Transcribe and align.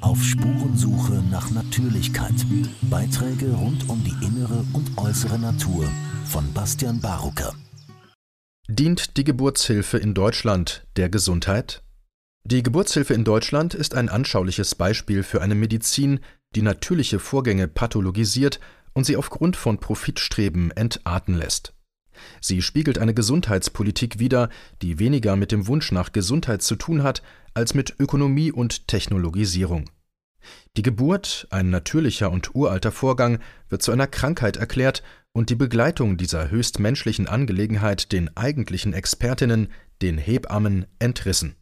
Auf 0.00 0.22
Spurensuche 0.22 1.22
nach 1.30 1.50
Natürlichkeit. 1.50 2.34
Beiträge 2.82 3.52
rund 3.52 3.88
um 3.88 4.02
die 4.02 4.24
innere 4.24 4.64
und 4.72 4.96
äußere 4.96 5.38
Natur 5.38 5.90
von 6.24 6.50
Bastian 6.54 7.00
Barucker. 7.00 7.54
Dient 8.68 9.16
die 9.16 9.24
Geburtshilfe 9.24 9.98
in 9.98 10.14
Deutschland 10.14 10.86
der 10.96 11.10
Gesundheit? 11.10 11.82
Die 12.44 12.62
Geburtshilfe 12.62 13.12
in 13.12 13.24
Deutschland 13.24 13.74
ist 13.74 13.94
ein 13.94 14.08
anschauliches 14.08 14.74
Beispiel 14.74 15.22
für 15.22 15.42
eine 15.42 15.54
Medizin, 15.54 16.20
die 16.54 16.62
natürliche 16.62 17.18
Vorgänge 17.18 17.68
pathologisiert 17.68 18.58
und 18.94 19.04
sie 19.04 19.16
aufgrund 19.16 19.56
von 19.56 19.78
Profitstreben 19.78 20.70
entarten 20.70 21.34
lässt. 21.34 21.74
Sie 22.40 22.62
spiegelt 22.62 22.98
eine 22.98 23.14
Gesundheitspolitik 23.14 24.18
wider, 24.18 24.48
die 24.82 24.98
weniger 24.98 25.36
mit 25.36 25.52
dem 25.52 25.66
Wunsch 25.66 25.92
nach 25.92 26.12
Gesundheit 26.12 26.62
zu 26.62 26.76
tun 26.76 27.02
hat, 27.02 27.22
als 27.54 27.74
mit 27.74 27.94
Ökonomie 27.98 28.52
und 28.52 28.88
Technologisierung. 28.88 29.90
Die 30.76 30.82
Geburt, 30.82 31.46
ein 31.50 31.70
natürlicher 31.70 32.30
und 32.30 32.54
uralter 32.54 32.92
Vorgang, 32.92 33.40
wird 33.68 33.82
zu 33.82 33.92
einer 33.92 34.06
Krankheit 34.06 34.56
erklärt 34.56 35.02
und 35.32 35.50
die 35.50 35.54
Begleitung 35.54 36.16
dieser 36.16 36.50
höchst 36.50 36.78
menschlichen 36.78 37.26
Angelegenheit 37.28 38.12
den 38.12 38.36
eigentlichen 38.36 38.92
Expertinnen, 38.92 39.68
den 40.02 40.18
Hebammen, 40.18 40.86
entrissen. 40.98 41.56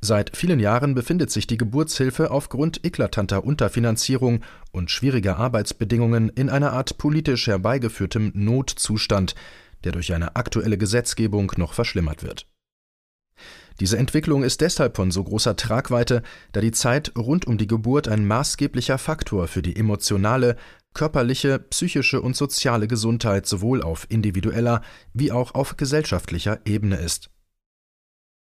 Seit 0.00 0.36
vielen 0.36 0.58
Jahren 0.58 0.94
befindet 0.94 1.30
sich 1.30 1.46
die 1.46 1.56
Geburtshilfe 1.56 2.30
aufgrund 2.30 2.84
eklatanter 2.84 3.44
Unterfinanzierung 3.44 4.42
und 4.72 4.90
schwieriger 4.90 5.36
Arbeitsbedingungen 5.36 6.28
in 6.30 6.50
einer 6.50 6.72
Art 6.72 6.98
politisch 6.98 7.46
herbeigeführtem 7.46 8.32
Notzustand, 8.34 9.34
der 9.84 9.92
durch 9.92 10.12
eine 10.12 10.36
aktuelle 10.36 10.78
Gesetzgebung 10.78 11.52
noch 11.56 11.74
verschlimmert 11.74 12.22
wird. 12.22 12.46
Diese 13.80 13.98
Entwicklung 13.98 14.42
ist 14.42 14.60
deshalb 14.60 14.96
von 14.96 15.10
so 15.10 15.24
großer 15.24 15.56
Tragweite, 15.56 16.22
da 16.52 16.60
die 16.60 16.72
Zeit 16.72 17.12
rund 17.16 17.46
um 17.46 17.58
die 17.58 17.66
Geburt 17.66 18.06
ein 18.06 18.26
maßgeblicher 18.26 18.98
Faktor 18.98 19.48
für 19.48 19.62
die 19.62 19.76
emotionale, 19.76 20.56
körperliche, 20.94 21.58
psychische 21.58 22.20
und 22.20 22.36
soziale 22.36 22.86
Gesundheit 22.86 23.46
sowohl 23.46 23.82
auf 23.82 24.06
individueller 24.08 24.82
wie 25.14 25.32
auch 25.32 25.54
auf 25.54 25.76
gesellschaftlicher 25.76 26.60
Ebene 26.64 26.96
ist. 26.96 27.31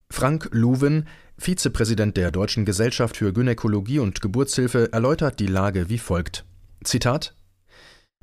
Frank 0.09 0.49
Luwen, 0.51 1.07
Vizepräsident 1.37 2.17
der 2.17 2.31
Deutschen 2.31 2.65
Gesellschaft 2.65 3.17
für 3.17 3.33
Gynäkologie 3.33 3.99
und 3.99 4.21
Geburtshilfe, 4.21 4.91
erläutert 4.91 5.39
die 5.39 5.47
Lage 5.47 5.89
wie 5.89 5.99
folgt: 5.99 6.45
Zitat 6.83 7.35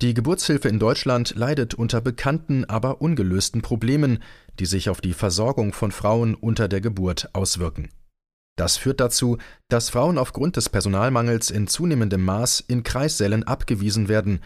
Die 0.00 0.14
Geburtshilfe 0.14 0.68
in 0.68 0.78
Deutschland 0.78 1.34
leidet 1.36 1.74
unter 1.74 2.00
bekannten, 2.00 2.64
aber 2.64 3.00
ungelösten 3.00 3.62
Problemen, 3.62 4.22
die 4.58 4.66
sich 4.66 4.88
auf 4.88 5.00
die 5.00 5.12
Versorgung 5.12 5.72
von 5.72 5.92
Frauen 5.92 6.34
unter 6.34 6.66
der 6.66 6.80
Geburt 6.80 7.30
auswirken. 7.32 7.90
Das 8.56 8.76
führt 8.76 9.00
dazu, 9.00 9.38
dass 9.68 9.90
Frauen 9.90 10.16
aufgrund 10.16 10.56
des 10.56 10.68
Personalmangels 10.68 11.50
in 11.50 11.66
zunehmendem 11.66 12.24
Maß 12.24 12.60
in 12.60 12.84
Kreissälen 12.84 13.44
abgewiesen 13.44 14.08
werden, 14.08 14.40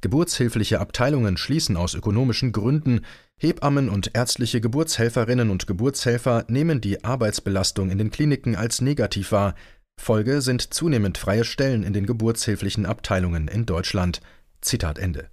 Geburtshilfliche 0.00 0.80
Abteilungen 0.80 1.36
schließen 1.36 1.76
aus 1.76 1.94
ökonomischen 1.94 2.52
Gründen, 2.52 3.02
Hebammen 3.36 3.88
und 3.88 4.10
ärztliche 4.14 4.60
Geburtshelferinnen 4.60 5.50
und 5.50 5.66
Geburtshelfer 5.66 6.44
nehmen 6.48 6.80
die 6.80 7.04
Arbeitsbelastung 7.04 7.90
in 7.90 7.98
den 7.98 8.10
Kliniken 8.10 8.56
als 8.56 8.80
negativ 8.80 9.32
wahr, 9.32 9.54
Folge 10.00 10.40
sind 10.40 10.72
zunehmend 10.72 11.18
freie 11.18 11.44
Stellen 11.44 11.82
in 11.82 11.92
den 11.92 12.06
geburtshilflichen 12.06 12.86
Abteilungen 12.86 13.48
in 13.48 13.66
Deutschland. 13.66 14.22
Zitat 14.62 14.98
Ende. 14.98 15.28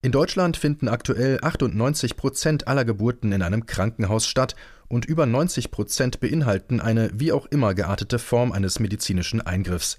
In 0.00 0.12
Deutschland 0.12 0.56
finden 0.56 0.88
aktuell 0.88 1.38
98 1.42 2.16
Prozent 2.16 2.68
aller 2.68 2.84
Geburten 2.84 3.32
in 3.32 3.42
einem 3.42 3.66
Krankenhaus 3.66 4.26
statt 4.26 4.54
und 4.88 5.04
über 5.04 5.26
90 5.26 5.72
Prozent 5.72 6.20
beinhalten 6.20 6.80
eine 6.80 7.10
wie 7.14 7.32
auch 7.32 7.46
immer 7.46 7.74
geartete 7.74 8.18
Form 8.18 8.52
eines 8.52 8.78
medizinischen 8.78 9.40
Eingriffs. 9.40 9.98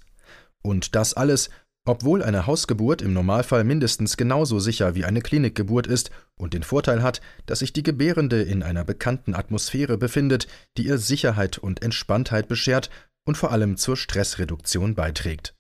Und 0.62 0.96
das 0.96 1.14
alles 1.14 1.50
obwohl 1.86 2.24
eine 2.24 2.48
Hausgeburt 2.48 3.02
im 3.02 3.14
Normalfall 3.14 3.64
mindestens 3.64 4.16
genauso 4.16 4.60
sicher 4.60 4.96
wie 4.96 5.06
eine 5.06 5.22
Klinikgeburt 5.22 5.86
ist 5.86 6.12
und 6.36 6.54
den 6.54 6.64
Vorteil 6.64 7.04
hat, 7.04 7.22
dass 7.46 7.60
sich 7.60 7.74
die 7.74 7.84
Gebärende 7.84 8.42
in 8.42 8.64
einer 8.64 8.86
bekannten 8.86 9.36
Atmosphäre 9.36 9.98
befindet, 9.98 10.48
die 10.78 10.88
ihr 10.88 10.98
Sicherheit 10.98 11.58
und 11.58 11.82
Entspanntheit 11.82 12.48
beschert 12.48 12.90
und 13.26 13.38
vor 13.38 13.52
allem 13.52 13.78
zur 13.78 13.98
Stressreduktion 13.98 14.96
beiträgt. 14.96 15.56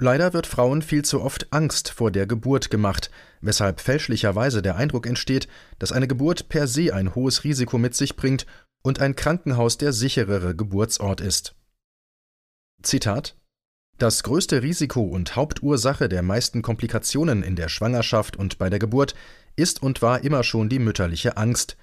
Leider 0.00 0.32
wird 0.32 0.46
Frauen 0.46 0.82
viel 0.82 1.04
zu 1.04 1.20
oft 1.20 1.52
Angst 1.52 1.90
vor 1.90 2.12
der 2.12 2.26
Geburt 2.26 2.70
gemacht, 2.70 3.10
weshalb 3.40 3.80
fälschlicherweise 3.80 4.62
der 4.62 4.76
Eindruck 4.76 5.06
entsteht, 5.06 5.48
dass 5.80 5.90
eine 5.90 6.06
Geburt 6.06 6.48
per 6.48 6.68
se 6.68 6.94
ein 6.94 7.16
hohes 7.16 7.42
Risiko 7.42 7.78
mit 7.78 7.96
sich 7.96 8.14
bringt 8.14 8.46
und 8.82 9.00
ein 9.00 9.16
Krankenhaus 9.16 9.76
der 9.76 9.92
sicherere 9.92 10.54
Geburtsort 10.54 11.20
ist. 11.20 11.56
Zitat 12.80 13.37
das 13.98 14.22
größte 14.22 14.62
Risiko 14.62 15.02
und 15.02 15.34
Hauptursache 15.34 16.08
der 16.08 16.22
meisten 16.22 16.62
Komplikationen 16.62 17.42
in 17.42 17.56
der 17.56 17.68
Schwangerschaft 17.68 18.36
und 18.36 18.56
bei 18.58 18.70
der 18.70 18.78
Geburt 18.78 19.14
ist 19.56 19.82
und 19.82 20.02
war 20.02 20.22
immer 20.22 20.44
schon 20.44 20.68
die 20.68 20.78
mütterliche 20.78 21.36
Angst. 21.36 21.76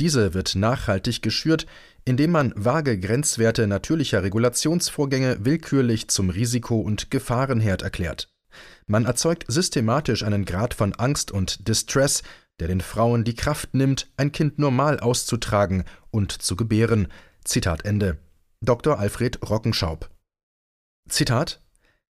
Diese 0.00 0.34
wird 0.34 0.56
nachhaltig 0.56 1.22
geschürt, 1.22 1.66
indem 2.04 2.32
man 2.32 2.52
vage 2.56 2.98
Grenzwerte 2.98 3.68
natürlicher 3.68 4.24
Regulationsvorgänge 4.24 5.44
willkürlich 5.44 6.08
zum 6.08 6.30
Risiko- 6.30 6.80
und 6.80 7.10
Gefahrenherd 7.10 7.82
erklärt. 7.82 8.28
Man 8.86 9.04
erzeugt 9.04 9.44
systematisch 9.46 10.24
einen 10.24 10.44
Grad 10.44 10.74
von 10.74 10.94
Angst 10.94 11.30
und 11.30 11.68
Distress, 11.68 12.24
der 12.58 12.66
den 12.66 12.80
Frauen 12.80 13.22
die 13.22 13.34
Kraft 13.34 13.74
nimmt, 13.74 14.10
ein 14.16 14.32
Kind 14.32 14.58
normal 14.58 14.98
auszutragen 14.98 15.84
und 16.10 16.32
zu 16.32 16.56
gebären. 16.56 17.06
Zitat 17.44 17.84
Ende. 17.84 18.18
Dr. 18.60 18.98
Alfred 18.98 19.38
Rockenschaub 19.48 20.10
Zitat 21.10 21.60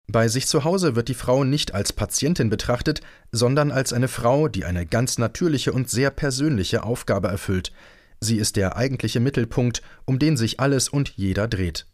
Bei 0.09 0.29
sich 0.29 0.47
zu 0.47 0.65
Hause 0.65 0.97
wird 0.97 1.09
die 1.09 1.15
Frau 1.15 1.45
nicht 1.45 1.75
als 1.75 1.93
Patientin 1.93 2.51
betrachtet, 2.51 3.01
sondern 3.31 3.71
als 3.71 3.93
eine 3.93 4.09
Frau, 4.09 4.49
die 4.49 4.65
eine 4.65 4.87
ganz 4.87 5.19
natürliche 5.19 5.73
und 5.73 5.91
sehr 5.91 6.11
persönliche 6.11 6.83
Aufgabe 6.83 7.29
erfüllt. 7.29 7.73
Sie 8.21 8.39
ist 8.39 8.57
der 8.57 8.77
eigentliche 8.77 9.21
Mittelpunkt, 9.21 9.83
um 10.07 10.19
den 10.19 10.37
sich 10.37 10.59
alles 10.59 10.89
und 10.89 11.11
jeder 11.17 11.47
dreht. 11.49 11.87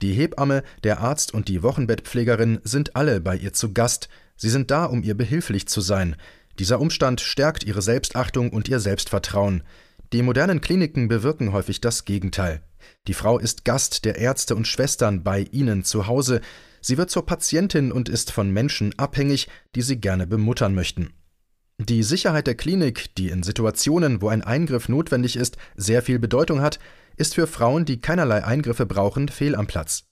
Die 0.00 0.12
Hebamme, 0.12 0.62
der 0.84 1.00
Arzt 1.00 1.34
und 1.34 1.48
die 1.48 1.62
Wochenbettpflegerin 1.62 2.60
sind 2.64 2.96
alle 2.96 3.20
bei 3.20 3.36
ihr 3.36 3.52
zu 3.52 3.72
Gast, 3.72 4.08
sie 4.36 4.48
sind 4.48 4.70
da, 4.70 4.84
um 4.84 5.02
ihr 5.02 5.14
behilflich 5.14 5.68
zu 5.68 5.80
sein. 5.80 6.16
Dieser 6.58 6.80
Umstand 6.80 7.20
stärkt 7.20 7.64
ihre 7.64 7.82
Selbstachtung 7.82 8.50
und 8.50 8.68
ihr 8.68 8.80
Selbstvertrauen. 8.80 9.62
Die 10.12 10.22
modernen 10.22 10.60
Kliniken 10.60 11.08
bewirken 11.08 11.52
häufig 11.52 11.80
das 11.80 12.04
Gegenteil. 12.04 12.62
Die 13.06 13.14
Frau 13.14 13.38
ist 13.38 13.64
Gast 13.64 14.04
der 14.04 14.16
Ärzte 14.16 14.54
und 14.56 14.66
Schwestern 14.66 15.22
bei 15.22 15.46
ihnen 15.50 15.84
zu 15.84 16.06
Hause, 16.06 16.40
sie 16.80 16.98
wird 16.98 17.10
zur 17.10 17.26
Patientin 17.26 17.92
und 17.92 18.08
ist 18.08 18.32
von 18.32 18.50
Menschen 18.50 18.98
abhängig, 18.98 19.48
die 19.74 19.82
sie 19.82 20.00
gerne 20.00 20.26
bemuttern 20.26 20.74
möchten. 20.74 21.10
Die 21.78 22.02
Sicherheit 22.02 22.48
der 22.48 22.56
Klinik, 22.56 23.14
die 23.16 23.28
in 23.28 23.44
Situationen, 23.44 24.20
wo 24.20 24.28
ein 24.28 24.42
Eingriff 24.42 24.88
notwendig 24.88 25.36
ist, 25.36 25.56
sehr 25.76 26.02
viel 26.02 26.18
Bedeutung 26.18 26.60
hat, 26.60 26.80
ist 27.16 27.34
für 27.34 27.46
Frauen, 27.46 27.84
die 27.84 28.00
keinerlei 28.00 28.44
Eingriffe 28.44 28.86
brauchen, 28.86 29.28
fehl 29.28 29.54
am 29.54 29.68
Platz. 29.68 30.07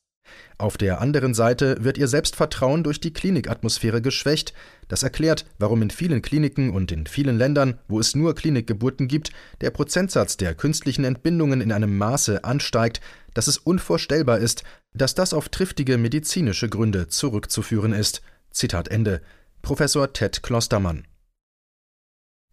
Auf 0.59 0.77
der 0.77 1.01
anderen 1.01 1.35
Seite 1.35 1.77
wird 1.85 1.99
ihr 1.99 2.09
Selbstvertrauen 2.09 2.83
durch 2.83 3.01
die 3.01 3.13
Klinikatmosphäre 3.13 4.01
geschwächt. 4.01 4.55
Das 4.89 5.03
erklärt, 5.03 5.45
warum 5.59 5.83
in 5.83 5.91
vielen 5.91 6.23
Kliniken 6.23 6.71
und 6.71 6.93
in 6.93 7.07
vielen 7.07 7.37
Ländern, 7.37 7.79
wo 7.89 8.01
es 8.01 8.15
nur 8.15 8.35
Klinikgeburten 8.35 9.09
gibt, 9.09 9.31
der 9.61 9.71
Prozentsatz 9.71 10.37
der 10.37 10.55
künstlichen 10.55 11.05
Entbindungen 11.05 11.61
in 11.61 11.73
einem 11.73 11.99
Maße 11.99 12.45
ansteigt, 12.45 13.01
dass 13.35 13.49
es 13.49 13.59
unvorstellbar 13.59 14.39
ist, 14.39 14.65
dass 14.95 15.15
das 15.15 15.35
auf 15.35 15.49
triftige 15.49 15.99
medizinische 15.99 16.69
Gründe 16.69 17.09
zurückzuführen 17.09 17.93
ist. 17.93 18.23
Zitat 18.51 18.89
Ende. 18.89 19.21
Professor 19.63 20.13
Ted 20.13 20.43
Klostermann 20.43 21.05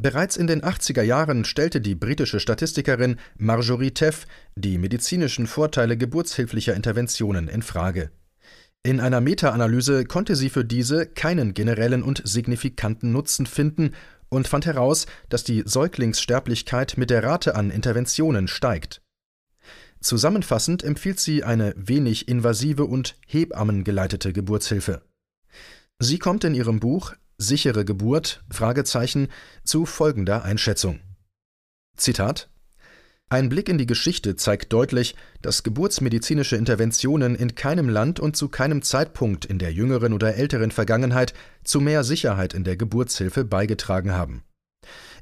Bereits 0.02 0.38
in 0.38 0.48
den 0.48 0.62
80er 0.62 1.02
Jahren 1.02 1.46
stellte 1.46 1.80
die 1.80 1.96
britische 1.96 2.40
Statistikerin 2.40 3.18
Marjorie 3.38 3.92
Teff 3.92 4.26
die 4.56 4.78
medizinischen 4.78 5.48
Vorteile 5.48 5.98
geburtshilflicher 5.98 6.74
Interventionen 6.74 7.48
in 7.48 7.62
Frage. 7.62 8.12
In 8.86 9.00
einer 9.00 9.22
Meta-Analyse 9.22 10.04
konnte 10.04 10.36
sie 10.36 10.50
für 10.50 10.66
diese 10.66 11.06
keinen 11.06 11.54
generellen 11.54 12.04
und 12.04 12.22
signifikanten 12.26 13.14
Nutzen 13.14 13.46
finden 13.46 13.96
und 14.28 14.48
fand 14.48 14.66
heraus, 14.66 15.06
dass 15.30 15.46
die 15.46 15.64
Säuglingssterblichkeit 15.66 16.98
mit 16.98 17.10
der 17.10 17.24
Rate 17.24 17.56
an 17.56 17.70
Interventionen 17.70 18.50
steigt. 18.50 19.02
Zusammenfassend 20.02 20.84
empfiehlt 20.84 21.22
sie 21.22 21.46
eine 21.46 21.74
wenig 21.78 22.28
invasive 22.28 22.84
und 22.84 23.16
hebammengeleitete 23.26 24.34
Geburtshilfe. 24.34 25.02
Sie 26.00 26.20
kommt 26.20 26.44
in 26.44 26.54
ihrem 26.54 26.82
Buch 26.82 27.14
sichere 27.44 27.86
Geburt 27.86 28.44
zu 29.64 29.86
folgender 29.86 30.44
Einschätzung. 30.44 31.00
Zitat 31.96 32.50
ein 33.34 33.50
Blick 33.50 33.68
in 33.68 33.80
die 33.80 33.88
Geschichte 33.88 34.36
zeigt 34.36 34.72
deutlich, 34.74 35.16
dass 35.42 35.64
geburtsmedizinische 35.64 36.56
Interventionen 36.56 37.34
in 37.34 37.56
keinem 37.56 37.90
Land 37.90 38.20
und 38.20 38.38
zu 38.38 38.48
keinem 38.48 38.84
Zeitpunkt 38.84 39.44
in 39.46 39.58
der 39.58 39.74
jüngeren 39.74 40.14
oder 40.14 40.36
älteren 40.36 40.70
Vergangenheit 40.70 41.34
zu 41.64 41.82
mehr 41.82 42.04
Sicherheit 42.04 42.54
in 42.54 42.64
der 42.64 42.78
Geburtshilfe 42.78 43.44
beigetragen 43.44 44.12
haben. 44.12 44.44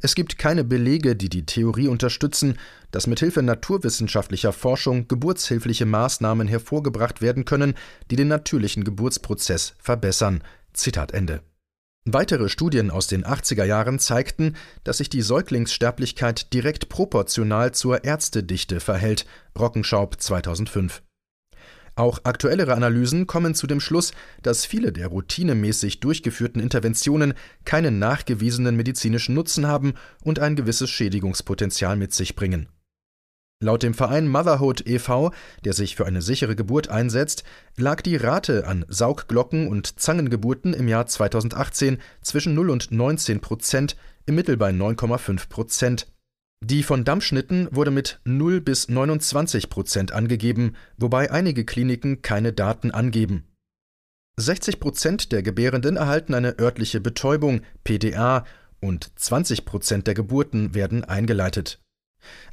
Es 0.02 0.14
gibt 0.14 0.38
keine 0.38 0.66
Belege, 0.66 1.16
die 1.16 1.30
die 1.30 1.46
Theorie 1.46 1.88
unterstützen, 1.88 2.58
dass 2.92 3.08
mithilfe 3.08 3.44
naturwissenschaftlicher 3.44 4.52
Forschung 4.52 5.08
geburtshilfliche 5.08 5.86
Maßnahmen 5.86 6.50
hervorgebracht 6.50 7.22
werden 7.22 7.46
können, 7.46 7.76
die 8.10 8.18
den 8.18 8.28
natürlichen 8.28 8.84
Geburtsprozess 8.84 9.76
verbessern. 9.80 10.44
Zitat 10.74 11.14
Ende. 11.14 11.44
Weitere 12.06 12.50
Studien 12.50 12.90
aus 12.90 13.06
den 13.06 13.24
80er 13.24 13.64
Jahren 13.64 14.00
zeigten, 14.00 14.56
dass 14.84 14.98
sich 14.98 15.10
die 15.10 15.22
Säuglingssterblichkeit 15.22 16.52
direkt 16.52 16.90
proportional 16.90 17.74
zur 17.74 18.04
Ärztedichte 18.04 18.80
verhält. 18.80 19.28
Rockenschaub 19.58 20.20
2005. 20.20 21.04
Auch 21.94 22.22
aktuellere 22.24 22.74
Analysen 22.74 23.28
kommen 23.28 23.54
zu 23.54 23.68
dem 23.68 23.80
Schluss, 23.80 24.14
dass 24.42 24.66
viele 24.66 24.92
der 24.92 25.10
routinemäßig 25.10 26.00
durchgeführten 26.00 26.60
Interventionen 26.60 27.36
keinen 27.66 28.00
nachgewiesenen 28.00 28.76
medizinischen 28.76 29.36
Nutzen 29.36 29.68
haben 29.68 29.94
und 30.24 30.40
ein 30.40 30.56
gewisses 30.56 30.90
Schädigungspotenzial 30.90 31.98
mit 31.98 32.14
sich 32.14 32.36
bringen. 32.36 32.68
Laut 33.64 33.84
dem 33.84 33.94
Verein 33.94 34.28
Motherhood 34.28 34.88
e.V., 34.88 35.32
der 35.64 35.74
sich 35.74 35.96
für 35.96 36.08
eine 36.08 36.24
sichere 36.24 36.56
Geburt 36.56 36.90
einsetzt, 36.90 37.44
lag 37.78 38.02
die 38.02 38.16
Rate 38.16 38.66
an 38.66 38.86
Saugglocken 38.88 39.68
und 39.68 40.00
Zangengeburten 40.00 40.74
im 40.74 40.88
Jahr 40.88 41.06
2018 41.06 42.00
zwischen 42.24 42.56
0 42.56 42.72
und 42.72 42.92
19 42.92 43.40
Prozent, 43.40 43.96
im 44.26 44.34
Mittel 44.34 44.58
bei 44.58 44.72
9,5 44.72 45.48
Prozent. 45.48 46.08
Die 46.64 46.82
von 46.82 47.04
Dammschnitten 47.04 47.68
wurde 47.72 47.92
mit 47.92 48.20
0 48.26 48.62
bis 48.62 48.90
29 48.90 49.70
Prozent 49.70 50.12
angegeben, 50.12 50.76
wobei 50.98 51.32
einige 51.32 51.64
Kliniken 51.64 52.24
keine 52.24 52.54
Daten 52.54 52.90
angeben. 52.90 53.46
60 54.38 54.80
Prozent 54.80 55.32
der 55.32 55.44
Gebärenden 55.44 55.98
erhalten 55.98 56.34
eine 56.34 56.58
örtliche 56.58 57.00
Betäubung, 57.00 57.62
PDA, 57.84 58.44
und 58.80 59.12
20 59.20 59.66
Prozent 59.66 60.08
der 60.08 60.16
Geburten 60.16 60.74
werden 60.74 61.04
eingeleitet. 61.04 61.80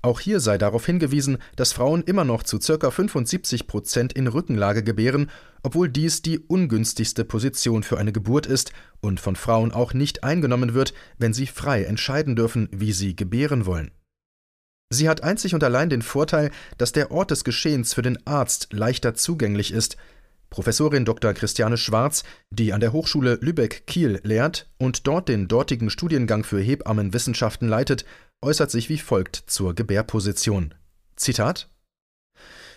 Auch 0.03 0.20
hier 0.20 0.41
sei 0.41 0.59
darauf 0.59 0.87
hingewiesen, 0.87 1.38
dass 1.56 1.73
Frauen 1.73 2.03
immer 2.03 2.25
noch 2.25 2.43
zu 2.43 2.59
ca. 2.59 2.91
75 2.91 3.67
Prozent 3.67 4.12
in 4.12 4.26
Rückenlage 4.26 4.82
gebären, 4.82 5.31
obwohl 5.62 5.88
dies 5.88 6.23
die 6.23 6.38
ungünstigste 6.38 7.25
Position 7.25 7.82
für 7.82 7.99
eine 7.99 8.12
Geburt 8.12 8.47
ist 8.47 8.73
und 9.00 9.20
von 9.20 9.37
Frauen 9.37 9.73
auch 9.73 9.93
nicht 9.93 10.25
eingenommen 10.25 10.75
wird, 10.75 10.94
wenn 11.19 11.32
sie 11.32 11.47
frei 11.47 11.85
entscheiden 11.85 12.37
dürfen, 12.37 12.69
wie 12.73 12.93
sie 12.93 13.17
gebären 13.17 13.67
wollen. 13.67 13.91
Sie 14.91 15.09
hat 15.09 15.23
einzig 15.23 15.55
und 15.55 15.62
allein 15.62 15.91
den 15.91 16.03
Vorteil, 16.03 16.50
dass 16.79 16.93
der 16.93 17.11
Ort 17.11 17.31
des 17.31 17.44
Geschehens 17.44 17.93
für 17.93 18.03
den 18.03 18.26
Arzt 18.26 18.69
leichter 18.73 19.15
zugänglich 19.15 19.73
ist. 19.73 19.99
Professorin 20.49 21.05
Dr. 21.05 21.35
Christiane 21.35 21.76
Schwarz, 21.76 22.25
die 22.50 22.73
an 22.73 22.81
der 22.81 22.94
Hochschule 22.94 23.38
Lübeck-Kiel 23.43 24.20
lehrt 24.23 24.70
und 24.79 25.06
dort 25.06 25.29
den 25.29 25.47
dortigen 25.47 25.91
Studiengang 25.91 26.43
für 26.43 26.59
Hebammenwissenschaften 26.59 27.69
leitet, 27.69 28.06
äußert 28.43 28.70
sich 28.70 28.88
wie 28.88 28.99
folgt 28.99 29.37
zur 29.46 29.75
Gebärposition. 29.75 30.75
Zitat 31.17 31.69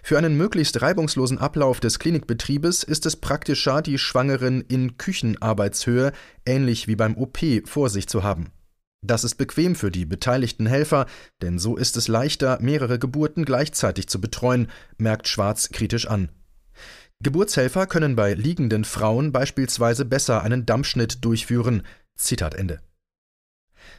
für 0.03 0.17
einen 0.17 0.35
möglichst 0.35 0.81
reibungslosen 0.81 1.37
Ablauf 1.37 1.79
des 1.79 1.99
Klinikbetriebes 1.99 2.83
ist 2.83 3.05
es 3.05 3.17
praktischer, 3.17 3.81
die 3.81 3.97
Schwangeren 3.97 4.61
in 4.61 4.97
Küchenarbeitshöhe, 4.97 6.11
ähnlich 6.45 6.87
wie 6.87 6.95
beim 6.95 7.15
OP, 7.17 7.39
vor 7.65 7.89
sich 7.89 8.07
zu 8.07 8.23
haben. 8.23 8.47
Das 9.03 9.23
ist 9.23 9.35
bequem 9.35 9.75
für 9.75 9.91
die 9.91 10.05
beteiligten 10.05 10.67
Helfer, 10.67 11.07
denn 11.41 11.59
so 11.59 11.75
ist 11.75 11.97
es 11.97 12.07
leichter, 12.07 12.59
mehrere 12.61 12.99
Geburten 12.99 13.45
gleichzeitig 13.45 14.07
zu 14.07 14.21
betreuen, 14.21 14.69
merkt 14.97 15.27
Schwarz 15.27 15.69
kritisch 15.69 16.07
an. 16.07 16.29
Geburtshelfer 17.23 17.85
können 17.85 18.15
bei 18.15 18.33
liegenden 18.33 18.83
Frauen 18.83 19.31
beispielsweise 19.31 20.05
besser 20.05 20.41
einen 20.41 20.65
Dammschnitt 20.65 21.23
durchführen. 21.23 21.83
Zitat 22.15 22.55
Ende. 22.55 22.79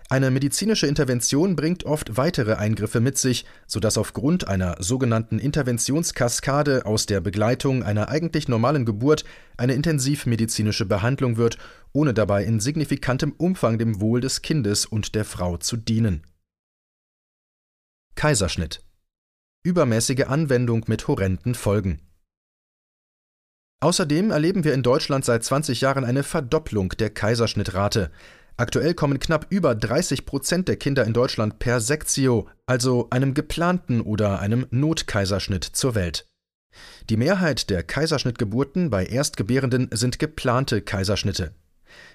Eine 0.08 0.30
medizinische 0.30 0.86
Intervention 0.86 1.56
bringt 1.56 1.84
oft 1.84 2.16
weitere 2.16 2.54
Eingriffe 2.54 3.00
mit 3.00 3.18
sich, 3.18 3.44
sodass 3.66 3.98
aufgrund 3.98 4.46
einer 4.48 4.76
sogenannten 4.80 5.38
Interventionskaskade 5.38 6.86
aus 6.86 7.06
der 7.06 7.20
Begleitung 7.20 7.82
einer 7.82 8.08
eigentlich 8.08 8.48
normalen 8.48 8.84
Geburt 8.84 9.24
eine 9.56 9.74
intensivmedizinische 9.74 10.86
Behandlung 10.86 11.36
wird, 11.36 11.58
ohne 11.92 12.14
dabei 12.14 12.44
in 12.44 12.60
signifikantem 12.60 13.32
Umfang 13.32 13.78
dem 13.78 14.00
Wohl 14.00 14.20
des 14.20 14.42
Kindes 14.42 14.86
und 14.86 15.14
der 15.14 15.24
Frau 15.24 15.56
zu 15.56 15.76
dienen. 15.76 16.22
Kaiserschnitt 18.14 18.82
Übermäßige 19.64 20.26
Anwendung 20.26 20.84
mit 20.88 21.06
horrenden 21.06 21.54
Folgen. 21.54 22.00
Außerdem 23.82 24.30
erleben 24.30 24.62
wir 24.62 24.74
in 24.74 24.84
Deutschland 24.84 25.24
seit 25.24 25.42
20 25.42 25.80
Jahren 25.80 26.04
eine 26.04 26.22
Verdopplung 26.22 26.90
der 26.90 27.10
Kaiserschnittrate. 27.10 28.12
Aktuell 28.56 28.94
kommen 28.94 29.18
knapp 29.18 29.46
über 29.50 29.74
30 29.74 30.26
Prozent 30.26 30.68
der 30.68 30.76
Kinder 30.76 31.04
in 31.04 31.14
Deutschland 31.14 31.58
per 31.58 31.80
Sektio, 31.80 32.48
also 32.66 33.08
einem 33.10 33.34
geplanten 33.34 34.00
oder 34.00 34.40
einem 34.40 34.66
Notkaiserschnitt, 34.70 35.64
zur 35.64 35.94
Welt. 35.94 36.26
Die 37.10 37.16
Mehrheit 37.16 37.70
der 37.70 37.82
Kaiserschnittgeburten 37.82 38.90
bei 38.90 39.04
Erstgebärenden 39.06 39.88
sind 39.92 40.18
geplante 40.18 40.82
Kaiserschnitte. 40.82 41.54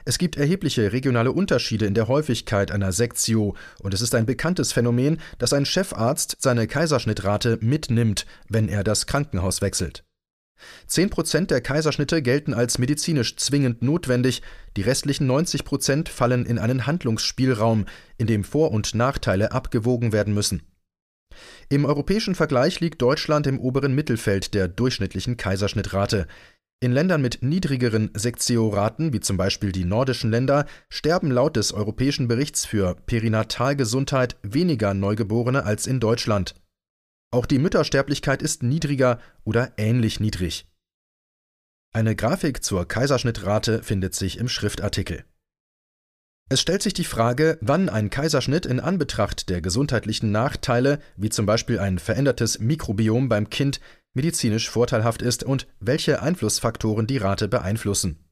Es 0.06 0.18
gibt 0.18 0.38
erhebliche 0.38 0.92
regionale 0.92 1.32
Unterschiede 1.32 1.86
in 1.86 1.94
der 1.94 2.08
Häufigkeit 2.08 2.72
einer 2.72 2.92
Sektio 2.92 3.56
und 3.80 3.94
es 3.94 4.02
ist 4.02 4.16
ein 4.16 4.26
bekanntes 4.26 4.72
Phänomen, 4.72 5.20
dass 5.38 5.54
ein 5.54 5.66
Chefarzt 5.66 6.38
seine 6.40 6.68
Kaiserschnittrate 6.68 7.60
mitnimmt, 7.62 8.26
wenn 8.50 8.70
er 8.70 8.84
das 8.84 9.06
Krankenhaus 9.06 9.62
wechselt. 9.62 10.07
Zehn 10.88 11.10
Prozent 11.10 11.52
der 11.52 11.62
Kaiserschnitte 11.62 12.22
gelten 12.22 12.54
als 12.54 12.78
medizinisch 12.78 13.36
zwingend 13.38 13.82
notwendig, 13.82 14.42
die 14.76 14.82
restlichen 14.82 15.28
90 15.28 15.64
Prozent 15.64 16.10
fallen 16.10 16.46
in 16.46 16.60
einen 16.60 16.88
Handlungsspielraum, 16.88 17.86
in 18.18 18.28
dem 18.28 18.44
Vor- 18.44 18.72
und 18.72 18.96
Nachteile 18.96 19.52
abgewogen 19.52 20.12
werden 20.12 20.34
müssen. 20.34 20.62
Im 21.70 21.86
europäischen 21.86 22.36
Vergleich 22.36 22.80
liegt 22.80 23.02
Deutschland 23.02 23.48
im 23.48 23.60
oberen 23.60 23.94
Mittelfeld 23.94 24.54
der 24.54 24.68
durchschnittlichen 24.68 25.38
Kaiserschnittrate. 25.38 26.28
In 26.80 26.92
Ländern 26.92 27.22
mit 27.22 27.40
niedrigeren 27.42 28.12
Sektioraten, 28.14 29.12
wie 29.12 29.20
zum 29.20 29.36
Beispiel 29.36 29.72
die 29.72 29.84
nordischen 29.84 30.30
Länder, 30.30 30.66
sterben 30.90 31.32
laut 31.32 31.56
des 31.56 31.74
Europäischen 31.74 32.28
Berichts 32.28 32.66
für 32.66 32.96
Perinatalgesundheit 33.08 34.38
weniger 34.44 34.94
Neugeborene 34.94 35.64
als 35.64 35.88
in 35.88 36.00
Deutschland. 36.00 36.54
Auch 37.32 37.46
die 37.46 37.60
Müttersterblichkeit 37.60 38.42
ist 38.42 38.64
niedriger 38.64 39.20
oder 39.44 39.74
ähnlich 39.78 40.20
niedrig. 40.20 40.68
Eine 41.94 42.16
Grafik 42.16 42.64
zur 42.64 42.88
Kaiserschnittrate 42.88 43.84
findet 43.84 44.16
sich 44.16 44.38
im 44.38 44.48
Schriftartikel. 44.48 45.26
Es 46.50 46.62
stellt 46.62 46.82
sich 46.82 46.94
die 46.94 47.04
Frage, 47.04 47.58
wann 47.60 47.90
ein 47.90 48.10
Kaiserschnitt 48.10 48.66
in 48.66 48.80
Anbetracht 48.80 49.50
der 49.50 49.62
gesundheitlichen 49.62 50.32
Nachteile, 50.32 51.00
wie 51.18 51.30
zum 51.30 51.46
Beispiel 51.46 51.80
ein 51.80 52.00
verändertes 52.00 52.60
Mikrobiom 52.60 53.28
beim 53.28 53.50
Kind, 53.50 53.82
medizinisch 54.14 54.70
vorteilhaft 54.70 55.22
ist 55.22 55.44
und 55.44 55.68
welche 55.82 56.22
Einflussfaktoren 56.22 57.06
die 57.06 57.18
Rate 57.18 57.50
beeinflussen. 57.50 58.24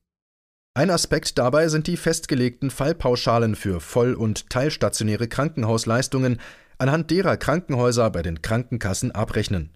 Ein 0.73 0.89
Aspekt 0.89 1.37
dabei 1.37 1.67
sind 1.67 1.87
die 1.87 1.97
festgelegten 1.97 2.69
Fallpauschalen 2.69 3.55
für 3.55 3.81
voll- 3.81 4.13
und 4.13 4.49
teilstationäre 4.49 5.27
Krankenhausleistungen, 5.27 6.39
anhand 6.77 7.11
derer 7.11 7.37
Krankenhäuser 7.37 8.09
bei 8.09 8.21
den 8.21 8.41
Krankenkassen 8.41 9.11
abrechnen. 9.11 9.71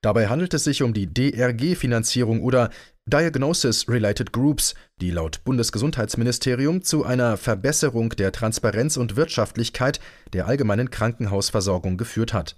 Dabei 0.00 0.28
handelt 0.28 0.54
es 0.54 0.64
sich 0.64 0.82
um 0.82 0.92
die 0.92 1.12
DRG-Finanzierung 1.12 2.42
oder 2.42 2.70
Diagnosis 3.06 3.88
Related 3.88 4.32
Groups, 4.32 4.74
die 5.00 5.10
laut 5.10 5.44
Bundesgesundheitsministerium 5.44 6.82
zu 6.82 7.04
einer 7.04 7.36
Verbesserung 7.36 8.10
der 8.10 8.32
Transparenz 8.32 8.96
und 8.96 9.16
Wirtschaftlichkeit 9.16 10.00
der 10.32 10.46
allgemeinen 10.46 10.90
Krankenhausversorgung 10.90 11.96
geführt 11.96 12.32
hat. 12.32 12.56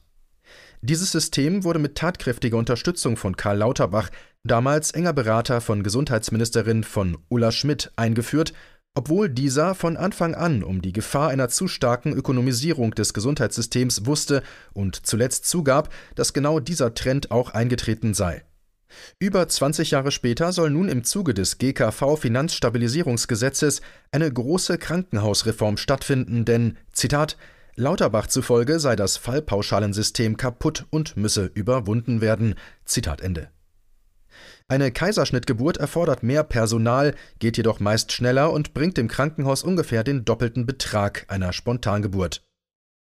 Dieses 0.81 1.11
System 1.11 1.65
wurde 1.65 1.81
mit 1.81 1.97
tatkräftiger 1.97 2.57
Unterstützung 2.57 3.17
von 3.17 3.37
Karl 3.37 3.59
Lauterbach, 3.59 4.11
damals 4.45 4.93
enger 4.93 5.13
Berater 5.13 5.61
von 5.61 5.83
Gesundheitsministerin 5.83 6.85
von 6.85 7.19
Ulla 7.29 7.51
Schmidt, 7.51 7.91
eingeführt 7.97 8.53
obwohl 8.99 9.29
dieser 9.29 9.77
von 9.77 9.97
Anfang 9.97 10.35
an 10.35 10.65
um 10.65 10.83
die 10.83 10.93
Gefahr 10.93 11.29
einer 11.29 11.49
zu 11.49 11.69
starken 11.69 12.13
Ökonomisierung 12.13 12.97
des 12.97 13.15
Gesundheitssystems 13.15 14.07
wusste 14.07 14.43
und 14.73 15.07
zuletzt 15.07 15.49
zugab, 15.49 15.95
dass 16.17 16.33
genau 16.33 16.59
dieser 16.59 16.95
Trend 16.95 17.31
auch 17.31 17.51
eingetreten 17.51 18.13
sei. 18.13 18.43
Über 19.21 19.47
20 19.47 19.93
Jahre 19.93 20.11
später 20.11 20.51
soll 20.51 20.71
nun 20.71 20.89
im 20.89 21.05
Zuge 21.05 21.33
des 21.33 21.59
GKV 21.59 22.17
Finanzstabilisierungsgesetzes 22.17 23.83
eine 24.11 24.33
große 24.33 24.79
Krankenhausreform 24.79 25.77
stattfinden, 25.77 26.45
denn 26.45 26.77
Zitat 26.91 27.37
Lauterbach 27.77 28.27
zufolge 28.27 28.81
sei 28.81 28.97
das 28.97 29.17
Fallpauschalensystem 29.17 30.37
kaputt 30.37 30.87
und 30.91 31.17
müsse 31.17 31.53
überwunden 31.55 32.21
werden. 32.21 32.57
Zitat 32.85 33.21
Ende. 33.21 33.49
Eine 34.71 34.93
Kaiserschnittgeburt 34.93 35.79
erfordert 35.79 36.23
mehr 36.23 36.45
Personal, 36.45 37.15
geht 37.39 37.57
jedoch 37.57 37.81
meist 37.81 38.13
schneller 38.13 38.53
und 38.53 38.75
bringt 38.75 38.99
dem 38.99 39.09
Krankenhaus 39.09 39.63
ungefähr 39.63 40.05
den 40.05 40.27
doppelten 40.27 40.67
Betrag 40.67 41.25
einer 41.29 41.55
Spontangeburt. 41.55 42.47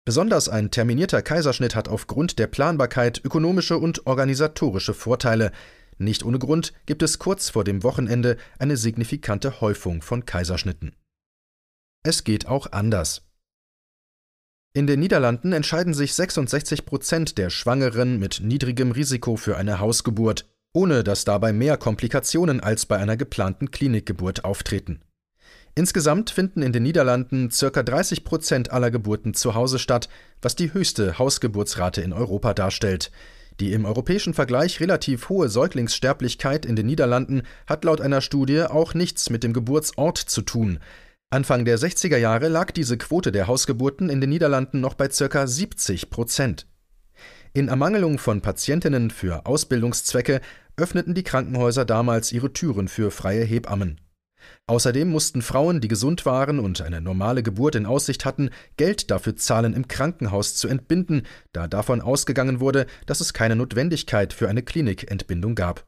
Besonders 0.06 0.48
ein 0.48 0.72
terminierter 0.72 1.22
Kaiserschnitt 1.22 1.76
hat 1.76 1.90
aufgrund 1.90 2.40
der 2.40 2.48
Planbarkeit 2.48 3.20
ökonomische 3.26 3.78
und 3.78 4.08
organisatorische 4.08 4.94
Vorteile. 4.94 5.52
Nicht 5.98 6.24
ohne 6.24 6.40
Grund 6.40 6.72
gibt 6.86 7.04
es 7.04 7.20
kurz 7.20 7.50
vor 7.50 7.66
dem 7.66 7.84
Wochenende 7.84 8.38
eine 8.60 8.78
signifikante 8.78 9.60
Häufung 9.60 10.02
von 10.02 10.26
Kaiserschnitten. 10.26 10.96
Es 12.04 12.24
geht 12.24 12.48
auch 12.48 12.72
anders. 12.72 13.24
In 14.74 14.88
den 14.88 15.02
Niederlanden 15.02 15.52
entscheiden 15.52 15.94
sich 15.94 16.14
66 16.14 16.86
Prozent 16.86 17.38
der 17.38 17.50
Schwangeren 17.50 18.20
mit 18.20 18.40
niedrigem 18.42 18.92
Risiko 18.92 19.36
für 19.36 19.58
eine 19.58 19.82
Hausgeburt, 19.82 20.46
ohne 20.78 21.04
dass 21.04 21.26
dabei 21.26 21.54
mehr 21.54 21.76
Komplikationen 21.76 22.60
als 22.60 22.86
bei 22.86 22.98
einer 22.98 23.18
geplanten 23.18 23.72
Klinikgeburt 23.72 24.46
auftreten. 24.46 25.02
Insgesamt 25.74 26.30
finden 26.30 26.62
in 26.62 26.72
den 26.72 26.84
Niederlanden 26.84 27.50
ca. 27.50 27.82
30 27.82 28.24
Prozent 28.24 28.72
aller 28.72 28.92
Geburten 28.92 29.34
zu 29.34 29.56
Hause 29.56 29.80
statt, 29.80 30.08
was 30.40 30.56
die 30.56 30.76
höchste 30.76 31.18
Hausgeburtsrate 31.18 32.02
in 32.02 32.14
Europa 32.14 32.54
darstellt. 32.54 33.10
Die 33.60 33.74
im 33.74 33.86
europäischen 33.86 34.36
Vergleich 34.36 34.80
relativ 34.80 35.30
hohe 35.30 35.50
Säuglingssterblichkeit 35.50 36.64
in 36.64 36.76
den 36.76 36.86
Niederlanden 36.86 37.42
hat 37.66 37.84
laut 37.84 38.00
einer 38.00 38.22
Studie 38.22 38.62
auch 38.62 38.94
nichts 38.94 39.32
mit 39.32 39.44
dem 39.44 39.54
Geburtsort 39.54 40.20
zu 40.20 40.44
tun. 40.44 40.78
Anfang 41.32 41.66
der 41.66 41.80
60er 41.80 42.18
Jahre 42.18 42.50
lag 42.50 42.70
diese 42.70 43.00
Quote 43.00 43.32
der 43.32 43.48
Hausgeburten 43.48 44.10
in 44.10 44.22
den 44.22 44.30
Niederlanden 44.30 44.80
noch 44.80 44.94
bei 44.94 45.08
ca. 45.08 45.48
70 45.48 46.12
Prozent. 46.12 46.68
In 47.58 47.70
Ermangelung 47.70 48.20
von 48.20 48.42
Patientinnen 48.42 49.10
für 49.10 49.48
Ausbildungszwecke 49.48 50.42
öffneten 50.76 51.16
die 51.16 51.24
Krankenhäuser 51.24 51.86
damals 51.86 52.32
ihre 52.32 52.54
Türen 52.54 52.88
für 52.88 53.10
freie 53.10 53.44
Hebammen. 53.44 54.00
Außerdem 54.68 55.10
mussten 55.10 55.42
Frauen, 55.42 55.82
die 55.82 55.88
gesund 55.88 56.28
waren 56.28 56.60
und 56.60 56.84
eine 56.84 57.02
normale 57.02 57.42
Geburt 57.42 57.74
in 57.74 57.88
Aussicht 57.88 58.26
hatten, 58.26 58.52
Geld 58.78 59.10
dafür 59.10 59.38
zahlen, 59.38 59.74
im 59.74 59.88
Krankenhaus 59.88 60.54
zu 60.54 60.68
entbinden, 60.68 61.24
da 61.52 61.68
davon 61.68 62.00
ausgegangen 62.00 62.60
wurde, 62.60 62.86
dass 63.08 63.22
es 63.22 63.34
keine 63.34 63.56
Notwendigkeit 63.56 64.34
für 64.34 64.48
eine 64.50 64.62
Klinikentbindung 64.62 65.56
gab. 65.56 65.88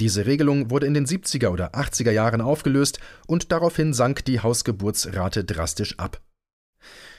Diese 0.00 0.24
Regelung 0.24 0.70
wurde 0.70 0.86
in 0.86 0.94
den 0.94 1.04
70er 1.04 1.48
oder 1.48 1.74
80er 1.74 2.12
Jahren 2.12 2.40
aufgelöst 2.40 2.98
und 3.26 3.52
daraufhin 3.52 3.92
sank 3.92 4.24
die 4.24 4.40
Hausgeburtsrate 4.40 5.44
drastisch 5.44 5.98
ab. 5.98 6.22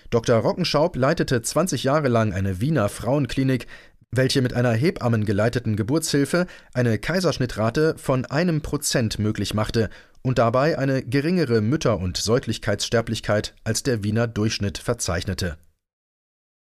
Dr. 0.10 0.38
Rockenschaub 0.38 0.96
leitete 0.96 1.42
20 1.42 1.84
Jahre 1.84 2.08
lang 2.08 2.34
eine 2.34 2.60
Wiener 2.60 2.90
Frauenklinik, 2.90 3.68
welche 4.12 4.42
mit 4.42 4.54
einer 4.54 4.72
Hebammen 4.72 5.24
geleiteten 5.24 5.76
Geburtshilfe 5.76 6.48
eine 6.74 6.98
Kaiserschnittrate 6.98 7.96
von 7.98 8.26
einem 8.26 8.62
Prozent 8.62 9.20
möglich 9.20 9.54
machte 9.54 9.92
und 10.24 10.40
dabei 10.40 10.80
eine 10.80 11.04
geringere 11.04 11.62
Mütter- 11.62 12.00
und 12.00 12.18
Säuglichkeitssterblichkeit 12.18 13.54
als 13.64 13.84
der 13.84 14.04
Wiener 14.04 14.28
Durchschnitt 14.28 14.80
verzeichnete. 14.80 15.58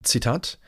Zitat 0.03 0.59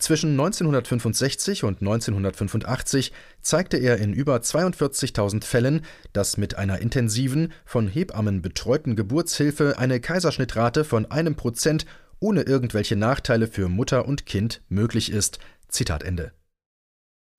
zwischen 0.00 0.30
1965 0.30 1.64
und 1.64 1.80
1985 1.80 3.12
zeigte 3.42 3.78
er 3.78 3.98
in 3.98 4.12
über 4.12 4.36
42.000 4.36 5.44
Fällen, 5.44 5.84
dass 6.12 6.36
mit 6.36 6.56
einer 6.56 6.78
intensiven, 6.78 7.52
von 7.64 7.88
Hebammen 7.88 8.40
betreuten 8.40 8.94
Geburtshilfe 8.94 9.76
eine 9.76 10.00
Kaiserschnittrate 10.00 10.84
von 10.84 11.10
einem 11.10 11.34
Prozent 11.34 11.84
ohne 12.20 12.42
irgendwelche 12.42 12.96
Nachteile 12.96 13.46
für 13.46 13.68
Mutter 13.68 14.06
und 14.06 14.26
Kind 14.26 14.62
möglich 14.68 15.10
ist. 15.10 15.38
Zitat 15.68 16.02
Ende. 16.02 16.32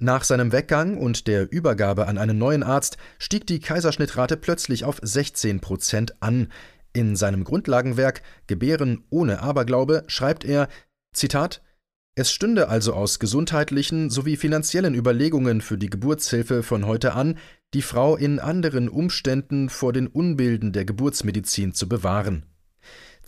Nach 0.01 0.23
seinem 0.23 0.51
Weggang 0.51 0.97
und 0.97 1.27
der 1.27 1.51
Übergabe 1.51 2.07
an 2.07 2.17
einen 2.17 2.37
neuen 2.37 2.63
Arzt 2.63 2.97
stieg 3.17 3.45
die 3.47 3.59
Kaiserschnittrate 3.59 4.37
plötzlich 4.37 4.85
auf 4.85 4.99
16 5.01 5.59
Prozent 5.59 6.21
an. 6.21 6.47
In 6.93 7.15
seinem 7.15 7.43
Grundlagenwerk 7.43 8.21
Gebären 8.47 9.03
ohne 9.09 9.41
Aberglaube 9.41 10.05
schreibt 10.07 10.45
er: 10.45 10.69
Zitat 11.13 11.61
es 12.19 12.33
stünde 12.33 12.67
also 12.67 12.93
aus 12.95 13.19
gesundheitlichen 13.19 14.09
sowie 14.09 14.35
finanziellen 14.35 14.93
Überlegungen 14.93 15.61
für 15.61 15.77
die 15.77 15.89
Geburtshilfe 15.89 16.63
von 16.63 16.85
heute 16.85 17.13
an, 17.13 17.37
die 17.73 17.81
Frau 17.81 18.17
in 18.17 18.39
anderen 18.39 18.89
Umständen 18.89 19.69
vor 19.69 19.93
den 19.93 20.07
Unbilden 20.07 20.73
der 20.73 20.83
Geburtsmedizin 20.83 21.73
zu 21.73 21.87
bewahren. 21.87 22.45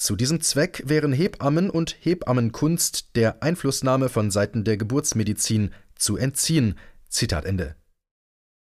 Zu 0.02 0.16
diesem 0.16 0.42
Zweck 0.42 0.82
wären 0.88 1.14
Hebammen 1.14 1.70
und 1.70 1.96
Hebammenkunst 2.00 3.16
der 3.16 3.44
Einflussnahme 3.44 4.10
von 4.10 4.32
Seiten 4.32 4.64
der 4.64 4.76
Geburtsmedizin 4.76 5.76
zu 5.94 6.18
entziehen. 6.18 6.74
Zitat 7.08 7.46
Ende. 7.46 7.76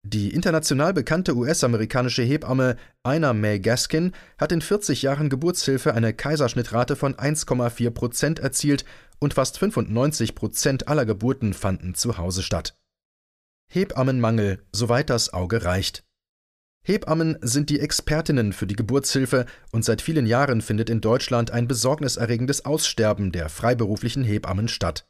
Die 0.03 0.29
international 0.29 0.94
bekannte 0.94 1.36
US-amerikanische 1.36 2.22
Hebamme 2.22 2.75
Ina 3.03 3.34
May 3.34 3.60
Gaskin 3.60 4.12
hat 4.38 4.51
in 4.51 4.62
40 4.62 5.01
Jahren 5.01 5.29
Geburtshilfe 5.29 5.96
eine 5.96 6.13
Kaiserschnittrate 6.13 6.96
von 6.96 7.15
1,4 7.15 7.89
Prozent 7.89 8.38
erzielt 8.38 8.86
und 9.17 9.34
fast 9.34 9.58
95 9.58 10.36
Prozent 10.36 10.88
aller 10.88 11.08
Geburten 11.08 11.55
fanden 11.55 11.96
zu 11.96 12.20
Hause 12.20 12.44
statt. 12.44 12.77
Hebammenmangel, 13.72 14.63
soweit 14.72 15.10
das 15.10 15.34
Auge 15.34 15.65
reicht. 15.65 16.03
Hebammen 16.87 17.39
sind 17.41 17.71
die 17.71 17.79
Expertinnen 17.79 18.53
für 18.53 18.67
die 18.67 18.75
Geburtshilfe 18.75 19.47
und 19.71 19.83
seit 19.83 20.03
vielen 20.03 20.27
Jahren 20.27 20.61
findet 20.61 20.91
in 20.91 21.01
Deutschland 21.01 21.49
ein 21.49 21.67
besorgniserregendes 21.67 22.63
Aussterben 22.63 23.31
der 23.31 23.49
freiberuflichen 23.49 24.23
Hebammen 24.23 24.67
statt. 24.67 25.07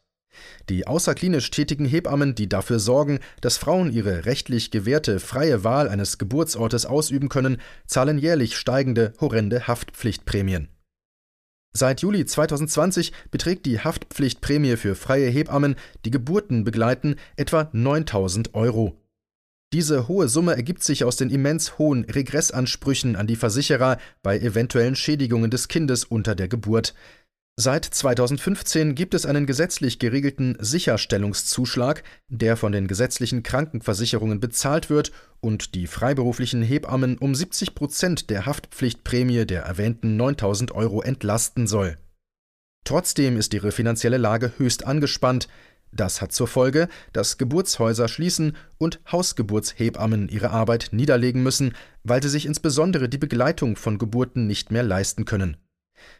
Die 0.69 0.87
außerklinisch 0.87 1.51
tätigen 1.51 1.83
Hebammen, 1.83 2.33
die 2.33 2.47
dafür 2.47 2.79
sorgen, 2.79 3.19
dass 3.41 3.57
Frauen 3.57 3.91
ihre 3.91 4.25
rechtlich 4.25 4.71
gewährte 4.71 5.19
freie 5.19 5.65
Wahl 5.65 5.89
eines 5.89 6.17
Geburtsortes 6.17 6.85
ausüben 6.85 7.27
können, 7.27 7.57
zahlen 7.85 8.19
jährlich 8.19 8.55
steigende, 8.55 9.11
horrende 9.19 9.67
Haftpflichtprämien. 9.67 10.69
Seit 11.73 11.99
Juli 11.99 12.25
2020 12.25 13.11
beträgt 13.31 13.65
die 13.65 13.81
Haftpflichtprämie 13.81 14.77
für 14.77 14.95
freie 14.95 15.27
Hebammen, 15.27 15.75
die 16.05 16.11
Geburten 16.11 16.63
begleiten, 16.63 17.17
etwa 17.35 17.69
9000 17.73 18.53
Euro. 18.53 18.97
Diese 19.75 20.07
hohe 20.07 20.29
Summe 20.29 20.55
ergibt 20.55 20.83
sich 20.83 21.03
aus 21.03 21.17
den 21.17 21.29
immens 21.29 21.77
hohen 21.77 22.05
Regressansprüchen 22.05 23.17
an 23.17 23.27
die 23.27 23.35
Versicherer 23.35 23.97
bei 24.23 24.39
eventuellen 24.39 24.95
Schädigungen 24.95 25.51
des 25.51 25.67
Kindes 25.67 26.05
unter 26.05 26.33
der 26.33 26.47
Geburt. 26.47 26.93
Seit 27.59 27.83
2015 27.83 28.95
gibt 28.95 29.13
es 29.13 29.25
einen 29.25 29.45
gesetzlich 29.45 29.99
geregelten 29.99 30.55
Sicherstellungszuschlag, 30.61 32.03
der 32.29 32.55
von 32.55 32.71
den 32.71 32.87
gesetzlichen 32.87 33.43
Krankenversicherungen 33.43 34.39
bezahlt 34.39 34.89
wird 34.89 35.11
und 35.41 35.75
die 35.75 35.87
freiberuflichen 35.87 36.61
Hebammen 36.61 37.17
um 37.17 37.35
70 37.35 37.75
Prozent 37.75 38.29
der 38.29 38.45
Haftpflichtprämie 38.45 39.45
der 39.45 39.63
erwähnten 39.63 40.15
9000 40.15 40.71
Euro 40.71 41.01
entlasten 41.01 41.67
soll. 41.67 41.97
Trotzdem 42.85 43.35
ist 43.35 43.53
ihre 43.53 43.73
finanzielle 43.73 44.19
Lage 44.19 44.53
höchst 44.57 44.87
angespannt. 44.87 45.49
Das 45.95 46.21
hat 46.21 46.33
zur 46.33 46.47
Folge, 46.47 46.89
dass 47.13 47.37
Geburtshäuser 47.37 48.09
schließen 48.09 48.57
und 48.77 48.99
Hausgeburtshebammen 49.09 50.27
ihre 50.27 50.49
Arbeit 50.49 50.89
niederlegen 50.91 51.41
müssen, 51.41 51.73
weil 52.03 52.21
sie 52.21 52.27
sich 52.29 52.45
insbesondere 52.45 53.07
die 53.07 53.17
Begleitung 53.17 53.77
von 53.77 53.97
Geburten 53.97 54.45
nicht 54.45 54.71
mehr 54.71 54.83
leisten 54.83 55.23
können. 55.23 55.55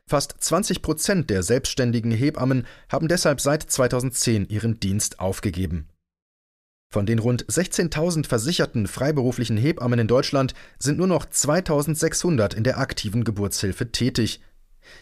Fast 0.07 0.35
20 0.39 0.81
Prozent 0.81 1.29
der 1.29 1.43
selbstständigen 1.43 2.11
Hebammen 2.11 2.65
haben 2.89 3.09
deshalb 3.09 3.41
seit 3.41 3.63
2010 3.63 4.47
ihren 4.47 4.79
Dienst 4.79 5.19
aufgegeben. 5.19 5.89
Von 6.89 7.05
den 7.05 7.19
rund 7.19 7.45
16.000 7.47 8.25
versicherten 8.25 8.87
freiberuflichen 8.87 9.57
Hebammen 9.57 9.99
in 9.99 10.07
Deutschland 10.07 10.53
sind 10.79 10.97
nur 10.97 11.07
noch 11.07 11.25
2.600 11.25 12.55
in 12.55 12.63
der 12.63 12.77
aktiven 12.77 13.25
Geburtshilfe 13.25 13.91
tätig. 13.91 14.39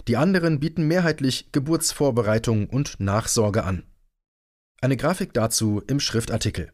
Die 0.08 0.18
anderen 0.18 0.60
bieten 0.60 0.88
mehrheitlich 0.88 1.52
Geburtsvorbereitung 1.52 2.68
und 2.70 3.00
Nachsorge 3.00 3.64
an. 3.64 3.84
Eine 4.84 4.98
Grafik 4.98 5.32
dazu 5.32 5.82
im 5.88 6.02
Schriftartikel. 6.02 6.74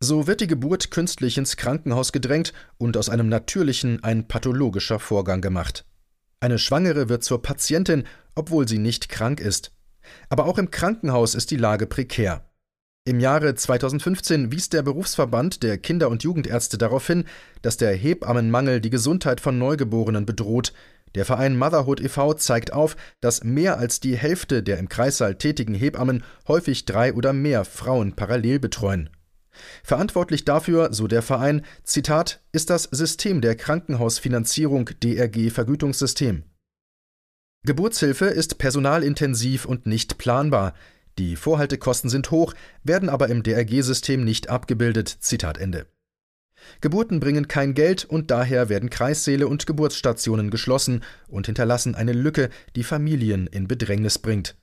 So 0.00 0.26
wird 0.26 0.42
die 0.42 0.46
Geburt 0.46 0.90
künstlich 0.90 1.38
ins 1.38 1.56
Krankenhaus 1.56 2.12
gedrängt 2.12 2.52
und 2.76 2.98
aus 2.98 3.08
einem 3.08 3.30
natürlichen 3.30 4.04
ein 4.04 4.28
pathologischer 4.28 4.98
Vorgang 4.98 5.40
gemacht. 5.40 5.86
Eine 6.40 6.58
Schwangere 6.58 7.08
wird 7.08 7.24
zur 7.24 7.40
Patientin, 7.40 8.04
obwohl 8.34 8.68
sie 8.68 8.76
nicht 8.76 9.08
krank 9.08 9.40
ist. 9.40 9.72
Aber 10.28 10.44
auch 10.44 10.58
im 10.58 10.70
Krankenhaus 10.70 11.34
ist 11.34 11.50
die 11.50 11.56
Lage 11.56 11.86
prekär. 11.86 12.46
Im 13.06 13.20
Jahre 13.20 13.54
2015 13.54 14.52
wies 14.52 14.68
der 14.68 14.82
Berufsverband 14.82 15.62
der 15.62 15.78
Kinder- 15.78 16.10
und 16.10 16.24
Jugendärzte 16.24 16.76
darauf 16.76 17.06
hin, 17.06 17.24
dass 17.62 17.78
der 17.78 17.96
Hebammenmangel 17.96 18.82
die 18.82 18.90
Gesundheit 18.90 19.40
von 19.40 19.56
Neugeborenen 19.56 20.26
bedroht. 20.26 20.74
Der 21.14 21.24
Verein 21.24 21.56
Motherhood 21.56 22.00
e.V. 22.00 22.34
zeigt 22.34 22.72
auf, 22.72 22.96
dass 23.20 23.44
mehr 23.44 23.78
als 23.78 24.00
die 24.00 24.16
Hälfte 24.16 24.62
der 24.62 24.78
im 24.78 24.88
Kreissaal 24.88 25.36
tätigen 25.36 25.74
Hebammen 25.74 26.24
häufig 26.48 26.84
drei 26.86 27.14
oder 27.14 27.32
mehr 27.32 27.64
Frauen 27.64 28.14
parallel 28.14 28.58
betreuen. 28.58 29.10
Verantwortlich 29.84 30.44
dafür, 30.44 30.92
so 30.92 31.06
der 31.06 31.22
Verein, 31.22 31.64
Zitat, 31.84 32.42
ist 32.52 32.70
das 32.70 32.84
System 32.84 33.40
der 33.40 33.54
Krankenhausfinanzierung 33.54 34.90
DRG 35.02 35.50
Vergütungssystem. 35.50 36.42
Geburtshilfe 37.64 38.26
ist 38.26 38.58
personalintensiv 38.58 39.64
und 39.64 39.86
nicht 39.86 40.18
planbar. 40.18 40.74
Die 41.18 41.36
Vorhaltekosten 41.36 42.10
sind 42.10 42.30
hoch, 42.30 42.52
werden 42.82 43.08
aber 43.08 43.28
im 43.28 43.42
DRG-System 43.42 44.24
nicht 44.24 44.50
abgebildet. 44.50 45.08
Zitat 45.20 45.58
Ende. 45.58 45.86
Geburten 46.80 47.20
bringen 47.20 47.48
kein 47.48 47.74
Geld 47.74 48.04
und 48.04 48.30
daher 48.30 48.68
werden 48.68 48.90
Kreissäle 48.90 49.48
und 49.48 49.66
Geburtsstationen 49.66 50.50
geschlossen 50.50 51.02
und 51.28 51.46
hinterlassen 51.46 51.94
eine 51.94 52.12
Lücke, 52.12 52.50
die 52.76 52.84
Familien 52.84 53.46
in 53.46 53.68
Bedrängnis 53.68 54.18
bringt. 54.18 54.56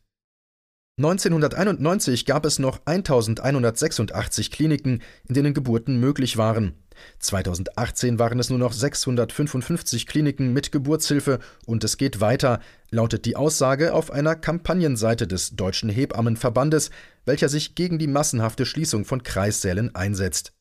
1991 0.98 2.26
gab 2.26 2.46
es 2.46 2.60
noch 2.60 2.82
1186 2.86 4.52
Kliniken, 4.52 5.02
in 5.28 5.34
denen 5.34 5.54
Geburten 5.54 6.00
möglich 6.00 6.38
waren. 6.38 6.74
2018 7.20 8.20
waren 8.20 8.40
es 8.40 8.50
nur 8.50 8.60
noch 8.60 8.74
655 8.74 10.06
Kliniken 10.06 10.54
mit 10.54 10.72
Geburtshilfe 10.72 11.40
und 11.66 11.84
es 11.84 11.98
geht 11.98 12.22
weiter, 12.22 12.60
lautet 12.92 13.26
die 13.26 13.36
Aussage 13.36 13.94
auf 13.94 14.12
einer 14.12 14.36
Kampagnenseite 14.36 15.28
des 15.28 15.56
Deutschen 15.56 15.90
Hebammenverbandes, 15.90 16.92
welcher 17.26 17.50
sich 17.50 17.74
gegen 17.74 17.98
die 17.98 18.08
massenhafte 18.08 18.66
Schließung 18.66 19.06
von 19.06 19.24
Kreissälen 19.24 19.96
einsetzt. 19.96 20.54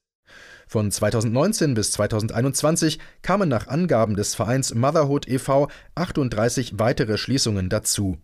Von 0.70 0.92
2019 0.92 1.74
bis 1.74 1.90
2021 1.90 3.00
kamen 3.22 3.48
nach 3.48 3.66
Angaben 3.66 4.14
des 4.14 4.36
Vereins 4.36 4.72
Motherhood 4.72 5.26
e.V. 5.26 5.66
38 5.96 6.78
weitere 6.78 7.18
Schließungen 7.18 7.68
dazu. 7.68 8.18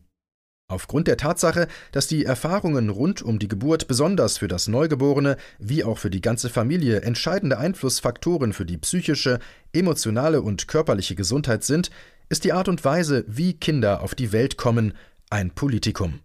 Aufgrund 0.68 1.08
der 1.08 1.16
Tatsache, 1.16 1.66
dass 1.90 2.06
die 2.06 2.24
Erfahrungen 2.24 2.88
rund 2.88 3.20
um 3.20 3.40
die 3.40 3.48
Geburt 3.48 3.88
besonders 3.88 4.38
für 4.38 4.46
das 4.46 4.68
Neugeborene 4.68 5.38
wie 5.58 5.82
auch 5.82 5.98
für 5.98 6.08
die 6.08 6.20
ganze 6.20 6.48
Familie 6.48 7.00
entscheidende 7.00 7.58
Einflussfaktoren 7.58 8.52
für 8.52 8.64
die 8.64 8.78
psychische, 8.78 9.40
emotionale 9.72 10.40
und 10.40 10.68
körperliche 10.68 11.16
Gesundheit 11.16 11.64
sind, 11.64 11.90
ist 12.28 12.44
die 12.44 12.52
Art 12.52 12.68
und 12.68 12.84
Weise, 12.84 13.24
wie 13.26 13.54
Kinder 13.54 14.02
auf 14.02 14.14
die 14.14 14.30
Welt 14.30 14.56
kommen, 14.56 14.94
ein 15.30 15.50
Politikum. 15.50 16.20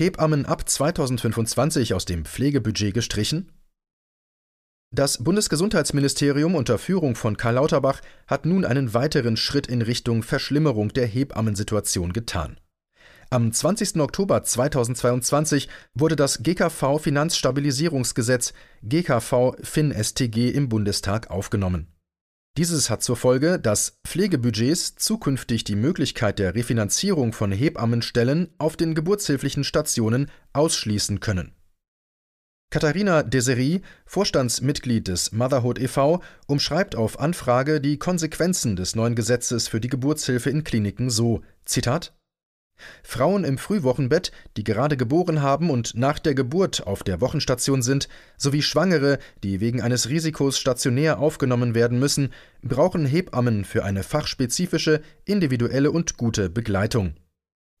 Hebammen 0.00 0.46
ab 0.46 0.66
2025 0.66 1.92
aus 1.92 2.06
dem 2.06 2.24
Pflegebudget 2.24 2.94
gestrichen? 2.94 3.52
Das 4.94 5.22
Bundesgesundheitsministerium 5.22 6.54
unter 6.54 6.78
Führung 6.78 7.16
von 7.16 7.36
Karl 7.36 7.56
Lauterbach 7.56 8.00
hat 8.26 8.46
nun 8.46 8.64
einen 8.64 8.94
weiteren 8.94 9.36
Schritt 9.36 9.66
in 9.66 9.82
Richtung 9.82 10.22
Verschlimmerung 10.22 10.94
der 10.94 11.06
Hebammensituation 11.06 12.14
getan. 12.14 12.58
Am 13.28 13.52
20. 13.52 14.00
Oktober 14.00 14.42
2022 14.42 15.68
wurde 15.92 16.16
das 16.16 16.42
GKV 16.42 16.98
Finanzstabilisierungsgesetz 16.98 18.54
GKV 18.82 19.54
FinSTG 19.62 20.48
im 20.48 20.70
Bundestag 20.70 21.30
aufgenommen. 21.30 21.92
Dieses 22.56 22.90
hat 22.90 23.02
zur 23.02 23.16
Folge, 23.16 23.58
dass 23.58 23.98
Pflegebudgets 24.06 24.96
zukünftig 24.96 25.64
die 25.64 25.76
Möglichkeit 25.76 26.38
der 26.38 26.54
Refinanzierung 26.54 27.32
von 27.32 27.52
Hebammenstellen 27.52 28.52
auf 28.58 28.76
den 28.76 28.94
geburtshilflichen 28.94 29.64
Stationen 29.64 30.30
ausschließen 30.52 31.20
können. 31.20 31.54
Katharina 32.72 33.24
Deserie, 33.24 33.80
Vorstandsmitglied 34.06 35.08
des 35.08 35.32
Motherhood 35.32 35.80
e.V., 35.80 36.22
umschreibt 36.46 36.94
auf 36.94 37.18
Anfrage 37.18 37.80
die 37.80 37.98
Konsequenzen 37.98 38.76
des 38.76 38.94
neuen 38.94 39.16
Gesetzes 39.16 39.66
für 39.66 39.80
die 39.80 39.88
Geburtshilfe 39.88 40.50
in 40.50 40.62
Kliniken 40.62 41.10
so: 41.10 41.42
Zitat 41.64 42.14
Frauen 43.02 43.44
im 43.44 43.58
Frühwochenbett, 43.58 44.32
die 44.56 44.64
gerade 44.64 44.96
geboren 44.96 45.42
haben 45.42 45.70
und 45.70 45.94
nach 45.94 46.18
der 46.18 46.34
Geburt 46.34 46.86
auf 46.86 47.02
der 47.02 47.20
Wochenstation 47.20 47.82
sind, 47.82 48.08
sowie 48.36 48.62
Schwangere, 48.62 49.18
die 49.42 49.60
wegen 49.60 49.80
eines 49.80 50.08
Risikos 50.08 50.58
stationär 50.58 51.18
aufgenommen 51.18 51.74
werden 51.74 51.98
müssen, 51.98 52.32
brauchen 52.62 53.06
Hebammen 53.06 53.64
für 53.64 53.84
eine 53.84 54.02
fachspezifische, 54.02 55.00
individuelle 55.24 55.90
und 55.90 56.16
gute 56.16 56.50
Begleitung 56.50 57.14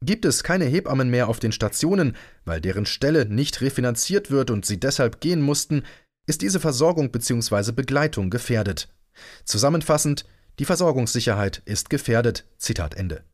Gibt 0.02 0.24
es 0.24 0.42
keine 0.42 0.64
Hebammen 0.64 1.10
mehr 1.10 1.28
auf 1.28 1.40
den 1.40 1.52
Stationen, 1.52 2.16
weil 2.46 2.62
deren 2.62 2.86
Stelle 2.86 3.26
nicht 3.26 3.60
refinanziert 3.60 4.30
wird 4.30 4.50
und 4.50 4.64
sie 4.64 4.80
deshalb 4.80 5.20
gehen 5.20 5.42
mussten, 5.42 5.82
ist 6.26 6.40
diese 6.40 6.58
Versorgung 6.58 7.12
bzw. 7.12 7.72
Begleitung 7.72 8.30
gefährdet. 8.30 8.88
Zusammenfassend, 9.44 10.24
die 10.58 10.64
Versorgungssicherheit 10.64 11.60
ist 11.66 11.90
gefährdet. 11.90 12.46
Zitat 12.56 12.94
Ende. 12.94 13.24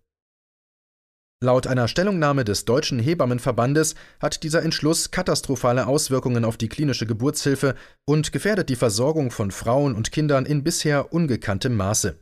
Laut 1.42 1.66
einer 1.66 1.86
Stellungnahme 1.86 2.44
des 2.44 2.64
Deutschen 2.64 2.98
Hebammenverbandes 2.98 3.94
hat 4.20 4.42
dieser 4.42 4.62
Entschluss 4.62 5.10
katastrophale 5.10 5.86
Auswirkungen 5.86 6.46
auf 6.46 6.56
die 6.56 6.68
klinische 6.68 7.04
Geburtshilfe 7.04 7.74
und 8.06 8.32
gefährdet 8.32 8.70
die 8.70 8.76
Versorgung 8.76 9.30
von 9.30 9.50
Frauen 9.50 9.94
und 9.94 10.12
Kindern 10.12 10.46
in 10.46 10.64
bisher 10.64 11.12
ungekanntem 11.12 11.76
Maße. 11.76 12.16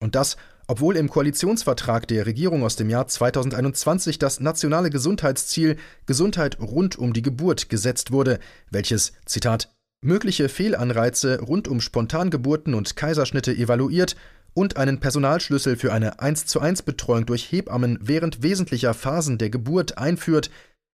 Und 0.00 0.16
das 0.16 0.36
obwohl 0.68 0.96
im 0.96 1.08
Koalitionsvertrag 1.08 2.08
der 2.08 2.26
Regierung 2.26 2.64
aus 2.64 2.74
dem 2.74 2.90
Jahr 2.90 3.06
2021 3.06 4.18
das 4.18 4.40
nationale 4.40 4.90
Gesundheitsziel 4.90 5.76
Gesundheit 6.06 6.58
rund 6.60 6.98
um 6.98 7.12
die 7.12 7.22
Geburt 7.22 7.68
gesetzt 7.68 8.10
wurde, 8.10 8.40
welches, 8.70 9.12
Zitat, 9.26 9.70
mögliche 10.00 10.48
Fehlanreize 10.48 11.40
rund 11.40 11.68
um 11.68 11.80
Spontangeburten 11.80 12.74
und 12.74 12.96
Kaiserschnitte 12.96 13.52
evaluiert 13.52 14.16
und 14.56 14.78
einen 14.78 15.00
Personalschlüssel 15.00 15.76
für 15.76 15.92
eine 15.92 16.18
1 16.18 16.46
zu 16.46 16.60
1 16.60 16.82
Betreuung 16.82 17.26
durch 17.26 17.52
Hebammen 17.52 17.98
während 18.00 18.42
wesentlicher 18.42 18.94
Phasen 18.94 19.36
der 19.36 19.50
Geburt 19.50 19.98
einführt, 19.98 20.50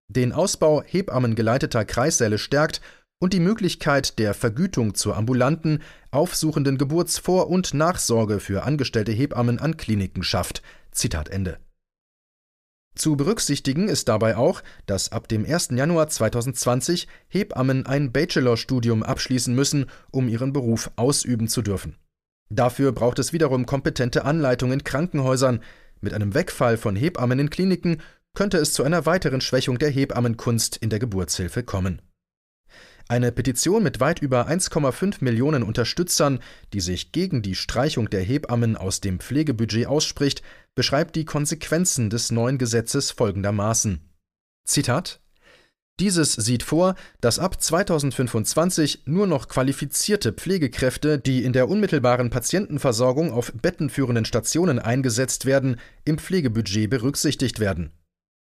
den 0.09 0.33
Ausbau 0.33 0.83
hebammengeleiteter 0.83 1.85
Kreissäle 1.85 2.37
stärkt 2.37 2.81
und 3.21 3.31
die 3.31 3.39
Möglichkeit 3.39 4.19
der 4.19 4.33
Vergütung 4.33 4.95
zur 4.95 5.15
ambulanten, 5.15 5.81
aufsuchenden 6.11 6.77
Geburtsvor- 6.77 7.47
und 7.47 7.73
Nachsorge 7.73 8.41
für 8.41 8.63
angestellte 8.63 9.13
Hebammen 9.13 9.59
an 9.59 9.77
Kliniken 9.77 10.23
schafft. 10.23 10.61
Zitat 10.91 11.29
Ende. 11.29 11.57
Zu 12.95 13.15
berücksichtigen 13.15 13.87
ist 13.87 14.09
dabei 14.09 14.35
auch, 14.35 14.61
dass 14.87 15.13
ab 15.13 15.29
dem 15.29 15.45
1. 15.45 15.69
Januar 15.71 16.09
2020 16.09 17.07
Hebammen 17.29 17.85
ein 17.85 18.11
Bachelorstudium 18.11 19.03
abschließen 19.03 19.55
müssen, 19.55 19.85
um 20.11 20.27
ihren 20.27 20.51
Beruf 20.51 20.91
ausüben 20.97 21.47
zu 21.47 21.61
dürfen. 21.61 21.95
Dafür 22.55 22.91
braucht 22.91 23.17
es 23.17 23.33
wiederum 23.33 23.65
kompetente 23.65 24.25
Anleitungen 24.25 24.79
in 24.79 24.83
Krankenhäusern. 24.83 25.61
Mit 26.01 26.13
einem 26.13 26.35
Wegfall 26.35 26.77
von 26.77 26.95
Hebammen 26.95 27.39
in 27.39 27.49
Kliniken 27.49 28.01
könnte 28.35 28.57
es 28.57 28.73
zu 28.73 28.83
einer 28.83 29.07
weiteren 29.07 29.41
Schwächung 29.41 29.79
der 29.79 29.89
Hebammenkunst 29.89 30.77
in 30.77 30.91
der 30.91 30.99
Geburtshilfe 30.99 31.63
kommen. 31.63 32.01
Eine 33.07 33.31
Petition 33.31 33.81
mit 33.81 33.99
weit 33.99 34.21
über 34.21 34.47
1,5 34.47 35.17
Millionen 35.23 35.63
Unterstützern, 35.63 36.39
die 36.73 36.79
sich 36.79 37.11
gegen 37.11 37.41
die 37.41 37.55
Streichung 37.55 38.09
der 38.09 38.21
Hebammen 38.21 38.77
aus 38.77 39.01
dem 39.01 39.19
Pflegebudget 39.19 39.87
ausspricht, 39.87 40.43
beschreibt 40.75 41.15
die 41.15 41.25
Konsequenzen 41.25 42.09
des 42.09 42.31
neuen 42.31 42.59
Gesetzes 42.59 43.11
folgendermaßen. 43.11 44.09
Zitat 44.65 45.22
dieses 45.99 46.33
sieht 46.33 46.63
vor, 46.63 46.95
dass 47.21 47.37
ab 47.37 47.61
2025 47.61 49.03
nur 49.05 49.27
noch 49.27 49.47
qualifizierte 49.47 50.33
Pflegekräfte, 50.33 51.19
die 51.19 51.43
in 51.43 51.53
der 51.53 51.69
unmittelbaren 51.69 52.31
Patientenversorgung 52.31 53.31
auf 53.31 53.53
bettenführenden 53.53 54.25
Stationen 54.25 54.79
eingesetzt 54.79 55.45
werden, 55.45 55.79
im 56.03 56.17
Pflegebudget 56.17 56.89
berücksichtigt 56.89 57.59
werden. 57.59 57.91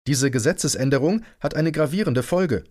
Diese 0.06 0.30
Gesetzesänderung 0.30 1.24
hat 1.40 1.54
eine 1.54 1.72
gravierende 1.72 2.22
Folge. 2.22 2.64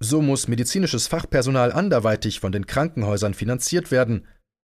So 0.00 0.20
muss 0.20 0.48
medizinisches 0.48 1.06
Fachpersonal 1.06 1.72
anderweitig 1.72 2.40
von 2.40 2.52
den 2.52 2.66
Krankenhäusern 2.66 3.34
finanziert 3.34 3.90
werden. 3.90 4.26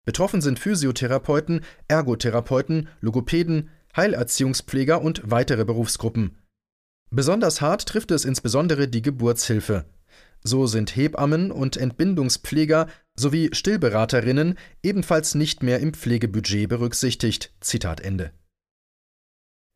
Betroffen 0.06 0.42
sind 0.42 0.60
Physiotherapeuten, 0.60 1.62
Ergotherapeuten, 1.88 2.90
Logopäden, 3.02 3.70
Heilerziehungspfleger 3.96 5.02
und 5.02 5.22
weitere 5.26 5.66
Berufsgruppen. 5.66 6.38
Besonders 7.10 7.62
hart 7.62 7.86
trifft 7.86 8.12
es 8.12 8.26
insbesondere 8.26 8.88
die 8.88 9.02
Geburtshilfe. 9.02 9.86
So 10.44 10.68
sind 10.68 10.96
Hebammen 10.96 11.52
und 11.52 11.78
Entbindungspfleger 11.78 12.88
sowie 13.16 13.50
Stillberaterinnen 13.54 14.58
ebenfalls 14.84 15.36
nicht 15.36 15.64
mehr 15.64 15.80
im 15.80 15.94
Pflegebudget 15.94 16.70
berücksichtigt. 16.70 17.54
Zitat 17.60 18.02
Ende. 18.02 18.32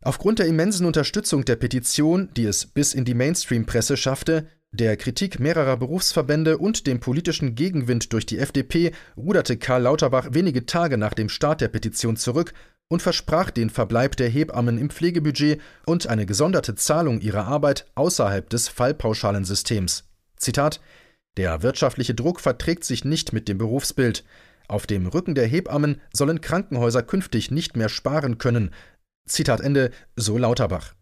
Aufgrund 0.03 0.39
der 0.39 0.47
immensen 0.47 0.85
Unterstützung 0.85 1.45
der 1.45 1.55
Petition, 1.55 2.29
die 2.35 2.45
es 2.45 2.65
bis 2.65 2.93
in 2.93 3.05
die 3.05 3.13
Mainstream-Presse 3.13 3.97
schaffte, 3.97 4.47
der 4.71 4.95
Kritik 4.97 5.39
mehrerer 5.39 5.77
Berufsverbände 5.77 6.57
und 6.57 6.87
dem 6.87 7.01
politischen 7.01 7.55
Gegenwind 7.55 8.13
durch 8.13 8.25
die 8.25 8.39
FDP 8.39 8.93
ruderte 9.17 9.57
Karl 9.57 9.83
Lauterbach 9.83 10.29
wenige 10.31 10.65
Tage 10.65 10.97
nach 10.97 11.13
dem 11.13 11.29
Start 11.29 11.61
der 11.61 11.67
Petition 11.67 12.15
zurück 12.15 12.53
und 12.91 13.01
versprach 13.01 13.51
den 13.51 13.69
Verbleib 13.69 14.17
der 14.17 14.27
Hebammen 14.27 14.77
im 14.77 14.89
Pflegebudget 14.89 15.61
und 15.85 16.07
eine 16.07 16.25
gesonderte 16.25 16.75
Zahlung 16.75 17.21
ihrer 17.21 17.45
Arbeit 17.45 17.85
außerhalb 17.95 18.49
des 18.49 18.67
Fallpauschalensystems. 18.67 20.03
Zitat 20.35 20.81
Der 21.37 21.63
wirtschaftliche 21.63 22.13
Druck 22.13 22.41
verträgt 22.41 22.83
sich 22.83 23.05
nicht 23.05 23.31
mit 23.31 23.47
dem 23.47 23.57
Berufsbild. 23.57 24.25
Auf 24.67 24.87
dem 24.87 25.07
Rücken 25.07 25.35
der 25.35 25.47
Hebammen 25.47 26.01
sollen 26.11 26.41
Krankenhäuser 26.41 27.01
künftig 27.01 27.49
nicht 27.49 27.77
mehr 27.77 27.87
sparen 27.87 28.39
können. 28.39 28.71
Zitat 29.25 29.61
Ende, 29.61 29.91
so 30.17 30.37
Lauterbach. 30.37 30.93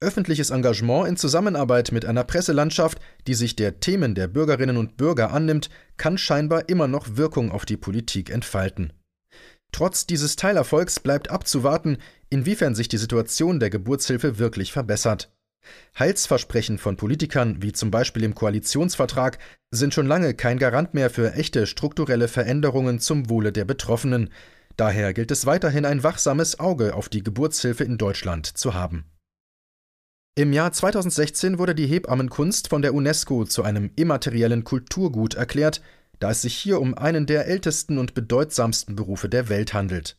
Öffentliches 0.00 0.48
Engagement 0.48 1.06
in 1.06 1.18
Zusammenarbeit 1.18 1.92
mit 1.92 2.06
einer 2.06 2.24
Presselandschaft, 2.24 2.98
die 3.26 3.34
sich 3.34 3.56
der 3.56 3.80
Themen 3.80 4.14
der 4.14 4.26
Bürgerinnen 4.26 4.78
und 4.78 4.96
Bürger 4.96 5.32
annimmt, 5.32 5.68
kann 5.98 6.16
scheinbar 6.16 6.70
immer 6.70 6.88
noch 6.88 7.18
Wirkung 7.18 7.52
auf 7.52 7.66
die 7.66 7.76
Politik 7.76 8.30
entfalten. 8.30 8.94
Trotz 9.72 10.06
dieses 10.06 10.36
Teilerfolgs 10.36 11.00
bleibt 11.00 11.30
abzuwarten, 11.30 11.98
inwiefern 12.30 12.74
sich 12.74 12.88
die 12.88 12.98
Situation 12.98 13.60
der 13.60 13.70
Geburtshilfe 13.70 14.38
wirklich 14.38 14.72
verbessert. 14.72 15.30
Heilsversprechen 15.98 16.78
von 16.78 16.96
Politikern, 16.96 17.62
wie 17.62 17.72
zum 17.72 17.90
Beispiel 17.90 18.24
im 18.24 18.34
Koalitionsvertrag, 18.34 19.38
sind 19.70 19.92
schon 19.92 20.06
lange 20.06 20.34
kein 20.34 20.58
Garant 20.58 20.94
mehr 20.94 21.10
für 21.10 21.34
echte 21.34 21.66
strukturelle 21.66 22.28
Veränderungen 22.28 23.00
zum 23.00 23.28
Wohle 23.28 23.52
der 23.52 23.64
Betroffenen. 23.64 24.30
Daher 24.76 25.12
gilt 25.12 25.30
es 25.30 25.44
weiterhin 25.44 25.84
ein 25.84 26.02
wachsames 26.02 26.60
Auge 26.60 26.94
auf 26.94 27.08
die 27.08 27.22
Geburtshilfe 27.22 27.84
in 27.84 27.98
Deutschland 27.98 28.46
zu 28.46 28.74
haben. 28.74 29.04
Im 30.36 30.52
Jahr 30.52 30.70
2016 30.72 31.58
wurde 31.58 31.74
die 31.74 31.88
Hebammenkunst 31.88 32.68
von 32.68 32.80
der 32.80 32.94
UNESCO 32.94 33.44
zu 33.44 33.64
einem 33.64 33.90
immateriellen 33.96 34.62
Kulturgut 34.62 35.34
erklärt, 35.34 35.82
da 36.18 36.30
es 36.30 36.42
sich 36.42 36.56
hier 36.56 36.80
um 36.80 36.94
einen 36.94 37.26
der 37.26 37.46
ältesten 37.46 37.98
und 37.98 38.14
bedeutsamsten 38.14 38.96
Berufe 38.96 39.28
der 39.28 39.48
Welt 39.48 39.74
handelt. 39.74 40.18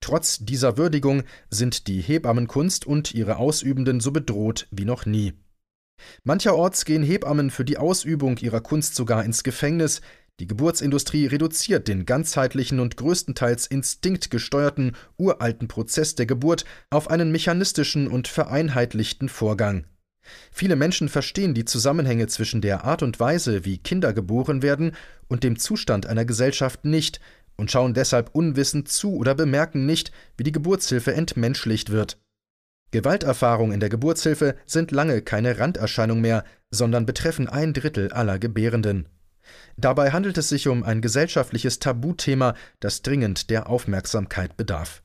Trotz 0.00 0.38
dieser 0.38 0.76
Würdigung 0.76 1.22
sind 1.48 1.86
die 1.86 2.00
Hebammenkunst 2.00 2.86
und 2.86 3.14
ihre 3.14 3.36
Ausübenden 3.36 4.00
so 4.00 4.10
bedroht 4.10 4.66
wie 4.70 4.84
noch 4.84 5.06
nie. 5.06 5.34
Mancherorts 6.24 6.84
gehen 6.84 7.04
Hebammen 7.04 7.50
für 7.50 7.64
die 7.64 7.78
Ausübung 7.78 8.36
ihrer 8.38 8.60
Kunst 8.60 8.96
sogar 8.96 9.24
ins 9.24 9.44
Gefängnis, 9.44 10.00
die 10.40 10.46
Geburtsindustrie 10.46 11.26
reduziert 11.26 11.88
den 11.88 12.06
ganzheitlichen 12.06 12.80
und 12.80 12.96
größtenteils 12.96 13.66
instinktgesteuerten, 13.66 14.96
uralten 15.18 15.68
Prozess 15.68 16.14
der 16.14 16.26
Geburt 16.26 16.64
auf 16.90 17.10
einen 17.10 17.30
mechanistischen 17.30 18.08
und 18.08 18.28
vereinheitlichten 18.28 19.28
Vorgang. 19.28 19.86
Viele 20.52 20.76
Menschen 20.76 21.08
verstehen 21.08 21.54
die 21.54 21.64
Zusammenhänge 21.64 22.26
zwischen 22.26 22.60
der 22.60 22.84
Art 22.84 23.02
und 23.02 23.18
Weise, 23.18 23.64
wie 23.64 23.78
Kinder 23.78 24.12
geboren 24.12 24.62
werden, 24.62 24.92
und 25.28 25.44
dem 25.44 25.58
Zustand 25.58 26.06
einer 26.06 26.24
Gesellschaft 26.24 26.84
nicht 26.84 27.20
und 27.56 27.70
schauen 27.70 27.94
deshalb 27.94 28.30
unwissend 28.34 28.88
zu 28.88 29.16
oder 29.16 29.34
bemerken 29.34 29.86
nicht, 29.86 30.12
wie 30.36 30.44
die 30.44 30.52
Geburtshilfe 30.52 31.14
entmenschlicht 31.14 31.90
wird. 31.90 32.18
Gewalterfahrungen 32.90 33.72
in 33.72 33.80
der 33.80 33.88
Geburtshilfe 33.88 34.56
sind 34.66 34.90
lange 34.90 35.22
keine 35.22 35.58
Randerscheinung 35.58 36.20
mehr, 36.20 36.44
sondern 36.70 37.06
betreffen 37.06 37.48
ein 37.48 37.72
Drittel 37.72 38.12
aller 38.12 38.38
Gebärenden. 38.38 39.08
Dabei 39.76 40.12
handelt 40.12 40.38
es 40.38 40.48
sich 40.48 40.68
um 40.68 40.84
ein 40.84 41.00
gesellschaftliches 41.00 41.78
Tabuthema, 41.78 42.54
das 42.80 43.02
dringend 43.02 43.50
der 43.50 43.68
Aufmerksamkeit 43.68 44.56
bedarf. 44.56 45.02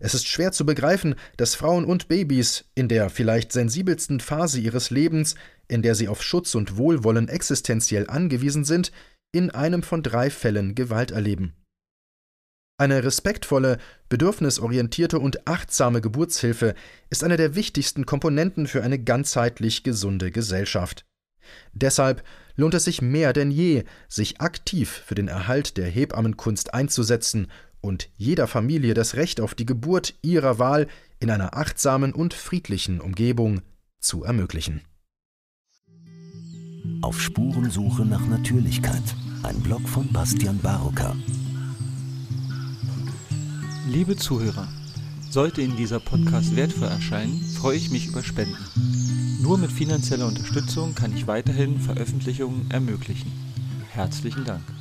Es 0.00 0.14
ist 0.14 0.28
schwer 0.28 0.52
zu 0.52 0.66
begreifen, 0.66 1.14
dass 1.36 1.54
Frauen 1.54 1.84
und 1.84 2.08
Babys 2.08 2.64
in 2.74 2.88
der 2.88 3.10
vielleicht 3.10 3.52
sensibelsten 3.52 4.20
Phase 4.20 4.60
ihres 4.60 4.90
Lebens, 4.90 5.34
in 5.68 5.82
der 5.82 5.94
sie 5.94 6.08
auf 6.08 6.22
Schutz 6.22 6.54
und 6.54 6.76
Wohlwollen 6.76 7.28
existenziell 7.28 8.08
angewiesen 8.08 8.64
sind, 8.64 8.92
in 9.32 9.50
einem 9.50 9.82
von 9.82 10.02
drei 10.02 10.30
Fällen 10.30 10.74
Gewalt 10.74 11.10
erleben. 11.10 11.54
Eine 12.78 13.04
respektvolle, 13.04 13.78
bedürfnisorientierte 14.10 15.18
und 15.18 15.48
achtsame 15.48 16.02
Geburtshilfe 16.02 16.74
ist 17.08 17.24
eine 17.24 17.38
der 17.38 17.54
wichtigsten 17.54 18.04
Komponenten 18.04 18.66
für 18.66 18.82
eine 18.82 18.98
ganzheitlich 18.98 19.82
gesunde 19.82 20.30
Gesellschaft. 20.30 21.06
Deshalb 21.72 22.22
lohnt 22.56 22.74
es 22.74 22.84
sich 22.84 23.00
mehr 23.00 23.32
denn 23.32 23.50
je, 23.50 23.84
sich 24.08 24.40
aktiv 24.40 25.02
für 25.06 25.14
den 25.14 25.28
Erhalt 25.28 25.76
der 25.76 25.86
Hebammenkunst 25.86 26.74
einzusetzen 26.74 27.48
und 27.80 28.10
jeder 28.16 28.46
Familie 28.46 28.94
das 28.94 29.14
Recht 29.14 29.40
auf 29.40 29.54
die 29.54 29.66
Geburt 29.66 30.14
ihrer 30.22 30.58
Wahl 30.58 30.88
in 31.20 31.30
einer 31.30 31.56
achtsamen 31.56 32.12
und 32.12 32.34
friedlichen 32.34 33.00
Umgebung 33.00 33.62
zu 34.00 34.24
ermöglichen. 34.24 34.82
Auf 37.02 37.20
Spurensuche 37.20 38.04
nach 38.04 38.26
Natürlichkeit. 38.26 39.02
Ein 39.42 39.60
Blog 39.60 39.88
von 39.88 40.12
Bastian 40.12 40.58
Barocker. 40.58 41.14
Liebe 43.88 44.16
Zuhörer, 44.16 44.68
sollte 45.30 45.60
Ihnen 45.60 45.76
dieser 45.76 46.00
Podcast 46.00 46.56
wertvoll 46.56 46.88
erscheinen, 46.88 47.40
freue 47.40 47.76
ich 47.76 47.90
mich 47.90 48.06
über 48.06 48.22
Spenden. 48.22 48.56
Nur 49.42 49.58
mit 49.58 49.70
finanzieller 49.70 50.26
Unterstützung 50.26 50.94
kann 50.94 51.14
ich 51.14 51.26
weiterhin 51.26 51.78
Veröffentlichungen 51.78 52.70
ermöglichen. 52.70 53.30
Herzlichen 53.90 54.44
Dank. 54.44 54.75